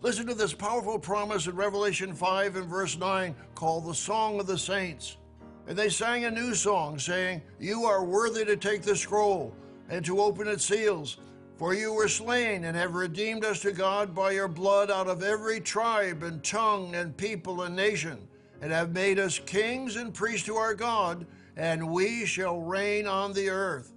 Listen 0.00 0.26
to 0.26 0.32
this 0.32 0.54
powerful 0.54 0.98
promise 0.98 1.48
in 1.48 1.54
Revelation 1.54 2.14
5 2.14 2.56
and 2.56 2.66
verse 2.66 2.96
9 2.96 3.34
called 3.54 3.84
the 3.84 3.94
Song 3.94 4.40
of 4.40 4.46
the 4.46 4.56
Saints. 4.56 5.18
And 5.66 5.76
they 5.76 5.90
sang 5.90 6.24
a 6.24 6.30
new 6.30 6.54
song, 6.54 6.98
saying, 6.98 7.42
You 7.60 7.84
are 7.84 8.02
worthy 8.02 8.46
to 8.46 8.56
take 8.56 8.80
the 8.80 8.96
scroll 8.96 9.54
and 9.90 10.02
to 10.06 10.22
open 10.22 10.48
its 10.48 10.64
seals. 10.64 11.18
For 11.58 11.74
you 11.74 11.92
were 11.92 12.08
slain 12.08 12.64
and 12.64 12.74
have 12.74 12.94
redeemed 12.94 13.44
us 13.44 13.60
to 13.60 13.72
God 13.72 14.14
by 14.14 14.30
your 14.30 14.48
blood 14.48 14.90
out 14.90 15.08
of 15.08 15.22
every 15.22 15.60
tribe 15.60 16.22
and 16.22 16.42
tongue 16.42 16.94
and 16.94 17.14
people 17.14 17.64
and 17.64 17.76
nation 17.76 18.26
and 18.60 18.72
have 18.72 18.92
made 18.92 19.18
us 19.18 19.38
kings 19.38 19.96
and 19.96 20.14
priests 20.14 20.46
to 20.46 20.56
our 20.56 20.74
God, 20.74 21.26
and 21.56 21.90
we 21.90 22.26
shall 22.26 22.60
reign 22.60 23.06
on 23.06 23.32
the 23.32 23.48
earth. 23.48 23.92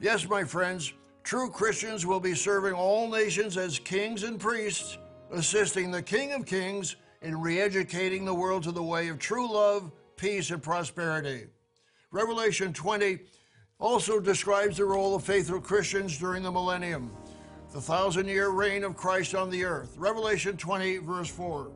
Yes, 0.00 0.28
my 0.28 0.44
friends, 0.44 0.92
true 1.22 1.50
Christians 1.50 2.06
will 2.06 2.20
be 2.20 2.34
serving 2.34 2.72
all 2.72 3.08
nations 3.08 3.56
as 3.56 3.78
kings 3.78 4.22
and 4.22 4.40
priests, 4.40 4.98
assisting 5.30 5.90
the 5.90 6.02
King 6.02 6.32
of 6.32 6.46
Kings 6.46 6.96
in 7.22 7.40
re 7.40 7.60
educating 7.60 8.24
the 8.24 8.34
world 8.34 8.62
to 8.64 8.72
the 8.72 8.82
way 8.82 9.08
of 9.08 9.18
true 9.18 9.52
love, 9.52 9.92
peace, 10.16 10.50
and 10.50 10.62
prosperity. 10.62 11.46
Revelation 12.10 12.72
20 12.72 13.18
also 13.78 14.20
describes 14.20 14.76
the 14.76 14.84
role 14.84 15.14
of 15.14 15.24
faithful 15.24 15.60
Christians 15.60 16.18
during 16.18 16.42
the 16.42 16.50
millennium, 16.50 17.10
the 17.72 17.80
thousand 17.80 18.26
year 18.26 18.48
reign 18.50 18.84
of 18.84 18.96
Christ 18.96 19.34
on 19.34 19.50
the 19.50 19.64
earth. 19.64 19.94
Revelation 19.96 20.56
20, 20.56 20.98
verse 20.98 21.28
4. 21.28 21.70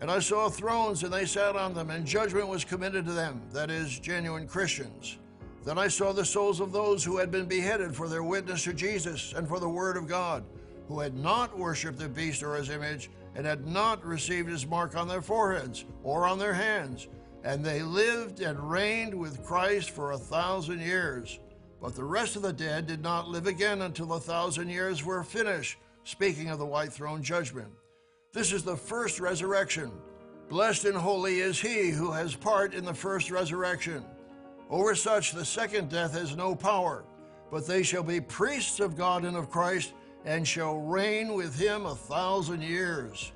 And 0.00 0.10
I 0.10 0.20
saw 0.20 0.48
thrones, 0.48 1.02
and 1.02 1.12
they 1.12 1.24
sat 1.24 1.56
on 1.56 1.74
them, 1.74 1.90
and 1.90 2.06
judgment 2.06 2.48
was 2.48 2.64
committed 2.64 3.04
to 3.06 3.12
them, 3.12 3.42
that 3.52 3.70
is, 3.70 3.98
genuine 3.98 4.46
Christians. 4.46 5.18
Then 5.64 5.76
I 5.76 5.88
saw 5.88 6.12
the 6.12 6.24
souls 6.24 6.60
of 6.60 6.72
those 6.72 7.04
who 7.04 7.16
had 7.18 7.30
been 7.30 7.46
beheaded 7.46 7.94
for 7.94 8.08
their 8.08 8.22
witness 8.22 8.64
to 8.64 8.72
Jesus 8.72 9.32
and 9.34 9.48
for 9.48 9.58
the 9.58 9.68
Word 9.68 9.96
of 9.96 10.06
God, 10.06 10.44
who 10.86 11.00
had 11.00 11.14
not 11.14 11.58
worshipped 11.58 11.98
the 11.98 12.08
beast 12.08 12.42
or 12.42 12.54
his 12.54 12.70
image, 12.70 13.10
and 13.34 13.44
had 13.44 13.66
not 13.66 14.04
received 14.04 14.48
his 14.48 14.66
mark 14.66 14.96
on 14.96 15.08
their 15.08 15.20
foreheads 15.20 15.84
or 16.02 16.26
on 16.26 16.38
their 16.38 16.54
hands. 16.54 17.08
And 17.44 17.64
they 17.64 17.82
lived 17.82 18.40
and 18.40 18.58
reigned 18.70 19.14
with 19.14 19.44
Christ 19.44 19.90
for 19.90 20.12
a 20.12 20.18
thousand 20.18 20.80
years. 20.80 21.38
But 21.80 21.94
the 21.94 22.04
rest 22.04 22.36
of 22.36 22.42
the 22.42 22.52
dead 22.52 22.86
did 22.86 23.02
not 23.02 23.28
live 23.28 23.46
again 23.46 23.82
until 23.82 24.06
the 24.06 24.20
thousand 24.20 24.68
years 24.68 25.04
were 25.04 25.22
finished, 25.22 25.78
speaking 26.04 26.50
of 26.50 26.58
the 26.58 26.66
white 26.66 26.92
throne 26.92 27.22
judgment. 27.22 27.68
This 28.34 28.52
is 28.52 28.62
the 28.62 28.76
first 28.76 29.20
resurrection. 29.20 29.90
Blessed 30.50 30.84
and 30.84 30.96
holy 30.96 31.40
is 31.40 31.58
he 31.58 31.88
who 31.88 32.10
has 32.12 32.36
part 32.36 32.74
in 32.74 32.84
the 32.84 32.92
first 32.92 33.30
resurrection. 33.30 34.04
Over 34.68 34.94
such 34.94 35.32
the 35.32 35.46
second 35.46 35.88
death 35.88 36.12
has 36.12 36.36
no 36.36 36.54
power, 36.54 37.04
but 37.50 37.66
they 37.66 37.82
shall 37.82 38.02
be 38.02 38.20
priests 38.20 38.80
of 38.80 38.96
God 38.96 39.24
and 39.24 39.34
of 39.34 39.48
Christ, 39.48 39.94
and 40.26 40.46
shall 40.46 40.76
reign 40.76 41.32
with 41.32 41.58
him 41.58 41.86
a 41.86 41.94
thousand 41.94 42.62
years. 42.62 43.32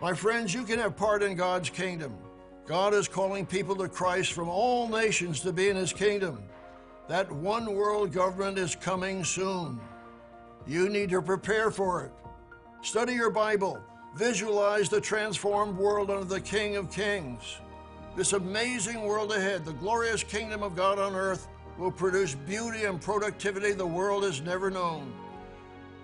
My 0.00 0.14
friends, 0.14 0.54
you 0.54 0.64
can 0.64 0.78
have 0.78 0.96
part 0.96 1.22
in 1.22 1.34
God's 1.34 1.68
kingdom. 1.68 2.16
God 2.66 2.94
is 2.94 3.08
calling 3.08 3.44
people 3.44 3.76
to 3.76 3.88
Christ 3.88 4.32
from 4.32 4.48
all 4.48 4.88
nations 4.88 5.40
to 5.40 5.52
be 5.52 5.68
in 5.68 5.76
his 5.76 5.92
kingdom. 5.92 6.42
That 7.06 7.30
one 7.30 7.74
world 7.74 8.12
government 8.12 8.58
is 8.58 8.76
coming 8.76 9.24
soon. 9.24 9.78
You 10.66 10.88
need 10.88 11.10
to 11.10 11.20
prepare 11.20 11.70
for 11.70 12.06
it. 12.06 12.12
Study 12.80 13.12
your 13.12 13.30
Bible 13.30 13.82
Visualize 14.16 14.88
the 14.88 14.98
transformed 14.98 15.76
world 15.76 16.10
under 16.10 16.24
the 16.24 16.40
King 16.40 16.76
of 16.76 16.90
Kings. 16.90 17.58
This 18.16 18.32
amazing 18.32 19.02
world 19.02 19.30
ahead, 19.30 19.66
the 19.66 19.74
glorious 19.74 20.22
kingdom 20.22 20.62
of 20.62 20.74
God 20.74 20.98
on 20.98 21.14
earth, 21.14 21.48
will 21.76 21.90
produce 21.90 22.34
beauty 22.34 22.84
and 22.84 22.98
productivity 22.98 23.72
the 23.72 23.86
world 23.86 24.24
has 24.24 24.40
never 24.40 24.70
known. 24.70 25.12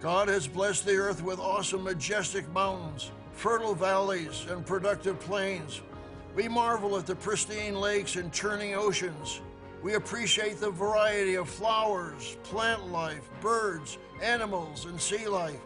God 0.03 0.29
has 0.29 0.47
blessed 0.47 0.85
the 0.85 0.95
earth 0.95 1.23
with 1.23 1.39
awesome, 1.39 1.85
majestic 1.85 2.47
mountains, 2.53 3.11
fertile 3.33 3.75
valleys, 3.75 4.45
and 4.51 4.67
productive 4.67 5.19
plains. 5.19 5.81
We 6.37 6.49
marvel 6.49 6.99
at 6.99 7.07
the 7.07 7.17
pristine 7.17 7.77
lakes 7.77 8.17
and 8.17 8.31
churning 8.31 8.75
oceans. 8.75 9.41
We 9.83 9.95
appreciate 9.95 10.61
the 10.61 10.71
variety 10.71 11.37
of 11.37 11.49
flowers, 11.49 12.37
plant 12.43 12.93
life, 12.93 13.27
birds, 13.41 13.97
animals, 14.21 14.85
and 14.85 15.01
sea 15.01 15.29
life. 15.29 15.61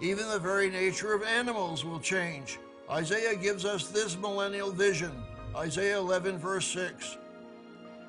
Even 0.00 0.28
the 0.28 0.38
very 0.38 0.70
nature 0.70 1.14
of 1.14 1.22
animals 1.22 1.84
will 1.84 2.00
change. 2.00 2.58
Isaiah 2.90 3.36
gives 3.36 3.64
us 3.64 3.88
this 3.88 4.16
millennial 4.16 4.70
vision 4.70 5.12
Isaiah 5.56 5.98
11, 5.98 6.38
verse 6.38 6.66
6. 6.66 7.16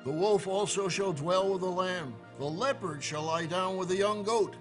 The 0.04 0.12
wolf 0.12 0.46
also 0.46 0.88
shall 0.88 1.12
dwell 1.12 1.50
with 1.50 1.62
the 1.62 1.70
lamb, 1.70 2.14
the 2.38 2.44
leopard 2.44 3.02
shall 3.02 3.24
lie 3.24 3.46
down 3.46 3.76
with 3.76 3.88
the 3.88 3.96
young 3.96 4.22
goat 4.22 4.54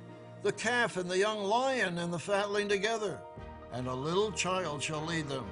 the 0.44 0.52
calf 0.52 0.98
and 0.98 1.10
the 1.10 1.18
young 1.18 1.44
lion 1.44 1.98
and 1.98 2.13
the 2.13 2.20
fatling 2.20 2.70
together, 2.70 3.20
and 3.74 3.88
a 3.88 3.94
little 3.94 4.32
child 4.32 4.82
shall 4.82 5.02
lead 5.02 5.28
them. 5.28 5.46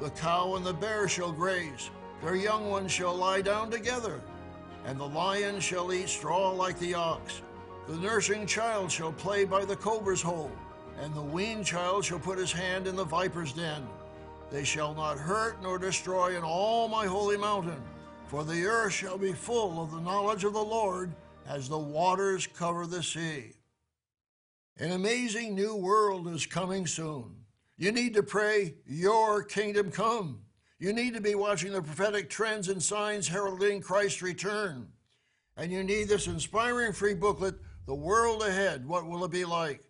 The 0.00 0.10
cow 0.10 0.54
and 0.54 0.64
the 0.64 0.72
bear 0.72 1.08
shall 1.08 1.32
graze, 1.32 1.90
their 2.22 2.36
young 2.36 2.68
ones 2.68 2.92
shall 2.92 3.14
lie 3.14 3.42
down 3.42 3.70
together, 3.70 4.20
and 4.84 4.98
the 4.98 5.08
lion 5.08 5.60
shall 5.60 5.92
eat 5.92 6.08
straw 6.08 6.52
like 6.52 6.78
the 6.78 6.94
ox. 6.94 7.42
The 7.88 7.96
nursing 7.96 8.46
child 8.46 8.92
shall 8.92 9.12
play 9.12 9.44
by 9.44 9.64
the 9.64 9.76
cobra's 9.76 10.22
hole, 10.22 10.52
and 11.02 11.14
the 11.14 11.22
weaned 11.22 11.64
child 11.64 12.04
shall 12.04 12.18
put 12.18 12.38
his 12.38 12.52
hand 12.52 12.86
in 12.86 12.96
the 12.96 13.04
viper's 13.04 13.52
den. 13.52 13.86
They 14.50 14.64
shall 14.64 14.94
not 14.94 15.18
hurt 15.18 15.62
nor 15.62 15.78
destroy 15.78 16.36
in 16.36 16.42
all 16.42 16.88
my 16.88 17.06
holy 17.06 17.36
mountain, 17.36 17.80
for 18.26 18.44
the 18.44 18.64
earth 18.64 18.92
shall 18.92 19.18
be 19.18 19.32
full 19.32 19.82
of 19.82 19.90
the 19.90 20.00
knowledge 20.00 20.44
of 20.44 20.54
the 20.54 20.62
Lord 20.62 21.12
as 21.46 21.68
the 21.68 21.78
waters 21.78 22.46
cover 22.46 22.86
the 22.86 23.02
sea. 23.02 23.52
An 24.78 24.92
amazing 24.92 25.54
new 25.54 25.74
world 25.74 26.28
is 26.28 26.46
coming 26.46 26.86
soon. 26.86 27.34
You 27.76 27.92
need 27.92 28.14
to 28.14 28.22
pray, 28.22 28.74
Your 28.86 29.42
kingdom 29.42 29.90
come. 29.90 30.40
You 30.78 30.92
need 30.92 31.14
to 31.14 31.20
be 31.20 31.34
watching 31.34 31.72
the 31.72 31.82
prophetic 31.82 32.30
trends 32.30 32.68
and 32.68 32.82
signs 32.82 33.26
heralding 33.26 33.80
Christ's 33.80 34.22
return. 34.22 34.88
And 35.56 35.72
you 35.72 35.82
need 35.82 36.04
this 36.04 36.28
inspiring 36.28 36.92
free 36.92 37.14
booklet, 37.14 37.56
The 37.86 37.94
World 37.94 38.42
Ahead 38.42 38.86
What 38.86 39.06
Will 39.06 39.24
It 39.24 39.32
Be 39.32 39.44
Like? 39.44 39.87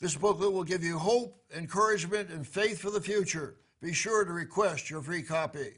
This 0.00 0.16
booklet 0.16 0.52
will 0.52 0.64
give 0.64 0.82
you 0.82 0.98
hope, 0.98 1.42
encouragement, 1.54 2.30
and 2.30 2.46
faith 2.46 2.78
for 2.78 2.90
the 2.90 3.00
future. 3.00 3.56
Be 3.82 3.92
sure 3.92 4.24
to 4.24 4.32
request 4.32 4.88
your 4.88 5.02
free 5.02 5.22
copy. 5.22 5.74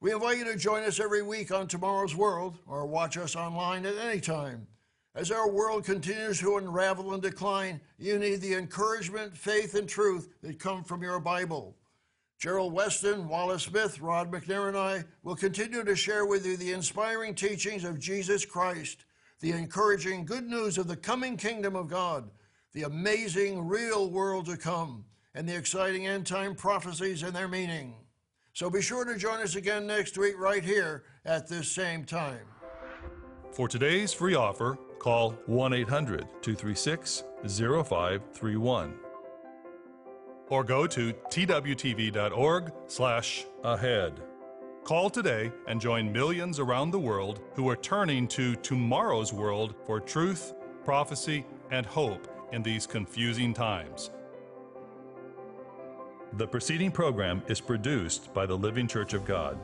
We 0.00 0.12
invite 0.12 0.38
you 0.38 0.44
to 0.44 0.56
join 0.56 0.84
us 0.84 1.00
every 1.00 1.22
week 1.22 1.52
on 1.52 1.66
Tomorrow's 1.66 2.14
World 2.14 2.56
or 2.66 2.86
watch 2.86 3.16
us 3.16 3.34
online 3.34 3.84
at 3.84 3.96
any 3.96 4.20
time. 4.20 4.66
As 5.16 5.32
our 5.32 5.50
world 5.50 5.84
continues 5.84 6.38
to 6.38 6.56
unravel 6.56 7.12
and 7.12 7.22
decline, 7.22 7.80
you 7.98 8.16
need 8.16 8.40
the 8.40 8.54
encouragement, 8.54 9.36
faith, 9.36 9.74
and 9.74 9.88
truth 9.88 10.28
that 10.42 10.60
come 10.60 10.84
from 10.84 11.02
your 11.02 11.18
Bible. 11.18 11.76
Gerald 12.38 12.72
Weston, 12.72 13.28
Wallace 13.28 13.64
Smith, 13.64 14.00
Rod 14.00 14.30
McNair, 14.30 14.68
and 14.68 14.78
I 14.78 15.04
will 15.24 15.36
continue 15.36 15.84
to 15.84 15.96
share 15.96 16.26
with 16.26 16.46
you 16.46 16.56
the 16.56 16.72
inspiring 16.72 17.34
teachings 17.34 17.82
of 17.82 17.98
Jesus 17.98 18.46
Christ, 18.46 19.04
the 19.40 19.50
encouraging 19.50 20.24
good 20.24 20.48
news 20.48 20.78
of 20.78 20.86
the 20.86 20.96
coming 20.96 21.36
kingdom 21.36 21.74
of 21.74 21.88
God, 21.88 22.30
the 22.72 22.82
amazing 22.84 23.66
real 23.66 24.10
world 24.10 24.46
to 24.46 24.56
come, 24.56 25.04
and 25.34 25.48
the 25.48 25.56
exciting 25.56 26.06
end 26.06 26.26
time 26.26 26.54
prophecies 26.54 27.22
and 27.22 27.34
their 27.34 27.48
meaning. 27.48 27.94
So 28.52 28.68
be 28.68 28.82
sure 28.82 29.04
to 29.04 29.16
join 29.16 29.40
us 29.40 29.54
again 29.54 29.86
next 29.86 30.18
week 30.18 30.38
right 30.38 30.62
here 30.62 31.04
at 31.24 31.48
this 31.48 31.70
same 31.70 32.04
time. 32.04 32.46
For 33.52 33.68
today's 33.68 34.12
free 34.12 34.34
offer, 34.34 34.78
Call 35.00 35.30
1 35.46 35.72
800 35.72 36.26
236 36.42 37.24
0531 37.42 38.94
or 40.50 40.64
go 40.64 40.86
to 40.86 41.12
twtv.org 41.12 42.72
slash 42.86 43.46
ahead. 43.64 44.20
Call 44.84 45.08
today 45.08 45.50
and 45.68 45.80
join 45.80 46.12
millions 46.12 46.58
around 46.58 46.90
the 46.90 46.98
world 46.98 47.40
who 47.54 47.68
are 47.68 47.76
turning 47.76 48.26
to 48.28 48.56
tomorrow's 48.56 49.32
world 49.32 49.74
for 49.86 50.00
truth, 50.00 50.52
prophecy, 50.84 51.46
and 51.70 51.86
hope 51.86 52.26
in 52.52 52.62
these 52.62 52.86
confusing 52.86 53.54
times. 53.54 54.10
The 56.34 56.46
preceding 56.46 56.92
program 56.92 57.42
is 57.48 57.60
produced 57.60 58.32
by 58.32 58.46
the 58.46 58.56
Living 58.56 58.86
Church 58.86 59.14
of 59.14 59.24
God. 59.24 59.58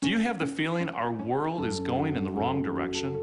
Do 0.00 0.10
you 0.10 0.18
have 0.20 0.38
the 0.38 0.46
feeling 0.46 0.88
our 0.90 1.12
world 1.12 1.66
is 1.66 1.80
going 1.80 2.16
in 2.16 2.24
the 2.24 2.30
wrong 2.30 2.62
direction? 2.62 3.14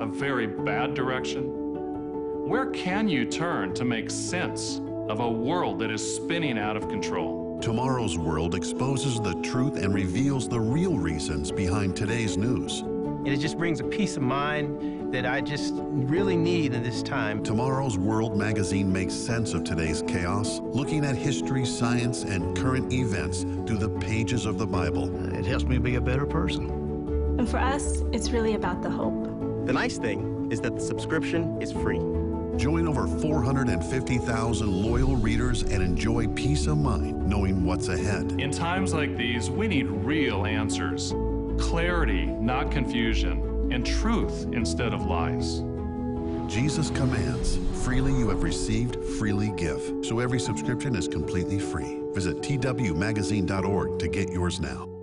A 0.00 0.06
very 0.06 0.46
bad 0.46 0.94
direction? 0.94 2.46
Where 2.48 2.66
can 2.66 3.08
you 3.08 3.24
turn 3.24 3.74
to 3.74 3.84
make 3.84 4.10
sense 4.10 4.80
of 5.08 5.20
a 5.20 5.30
world 5.30 5.78
that 5.80 5.90
is 5.90 6.16
spinning 6.16 6.58
out 6.58 6.76
of 6.76 6.88
control? 6.88 7.45
Tomorrow's 7.60 8.18
World 8.18 8.54
exposes 8.54 9.20
the 9.20 9.34
truth 9.42 9.76
and 9.76 9.92
reveals 9.94 10.48
the 10.48 10.60
real 10.60 10.98
reasons 10.98 11.50
behind 11.50 11.96
today's 11.96 12.36
news. 12.36 12.80
And 12.80 13.28
it 13.28 13.38
just 13.38 13.58
brings 13.58 13.80
a 13.80 13.84
peace 13.84 14.16
of 14.16 14.22
mind 14.22 15.12
that 15.12 15.26
I 15.26 15.40
just 15.40 15.74
really 15.74 16.36
need 16.36 16.74
in 16.74 16.82
this 16.82 17.02
time. 17.02 17.42
Tomorrow's 17.42 17.98
World 17.98 18.36
magazine 18.36 18.92
makes 18.92 19.14
sense 19.14 19.54
of 19.54 19.64
today's 19.64 20.02
chaos, 20.02 20.60
looking 20.60 21.04
at 21.04 21.16
history, 21.16 21.64
science, 21.64 22.22
and 22.22 22.56
current 22.56 22.92
events 22.92 23.42
through 23.42 23.78
the 23.78 23.90
pages 24.00 24.46
of 24.46 24.58
the 24.58 24.66
Bible. 24.66 25.10
It 25.34 25.46
helps 25.46 25.64
me 25.64 25.78
be 25.78 25.96
a 25.96 26.00
better 26.00 26.26
person. 26.26 26.68
And 27.38 27.48
for 27.48 27.58
us, 27.58 28.02
it's 28.12 28.30
really 28.30 28.54
about 28.54 28.82
the 28.82 28.90
hope. 28.90 29.24
The 29.66 29.72
nice 29.72 29.98
thing 29.98 30.48
is 30.52 30.60
that 30.60 30.76
the 30.76 30.80
subscription 30.80 31.60
is 31.60 31.72
free. 31.72 32.00
Join 32.56 32.88
over 32.88 33.06
450,000 33.06 34.82
loyal 34.82 35.16
readers 35.16 35.62
and 35.62 35.82
enjoy 35.82 36.26
peace 36.28 36.66
of 36.66 36.78
mind 36.78 37.28
knowing 37.28 37.64
what's 37.64 37.88
ahead. 37.88 38.40
In 38.40 38.50
times 38.50 38.94
like 38.94 39.16
these, 39.16 39.50
we 39.50 39.68
need 39.68 39.86
real 39.86 40.46
answers 40.46 41.12
clarity, 41.58 42.26
not 42.26 42.70
confusion, 42.70 43.72
and 43.72 43.84
truth 43.84 44.46
instead 44.52 44.92
of 44.92 45.06
lies. 45.06 45.62
Jesus 46.46 46.90
commands, 46.90 47.58
freely 47.82 48.12
you 48.12 48.28
have 48.28 48.42
received, 48.42 49.02
freely 49.18 49.52
give. 49.56 49.82
So 50.02 50.20
every 50.20 50.38
subscription 50.38 50.94
is 50.94 51.08
completely 51.08 51.58
free. 51.58 52.00
Visit 52.12 52.42
twmagazine.org 52.42 53.98
to 53.98 54.08
get 54.08 54.30
yours 54.30 54.60
now. 54.60 54.95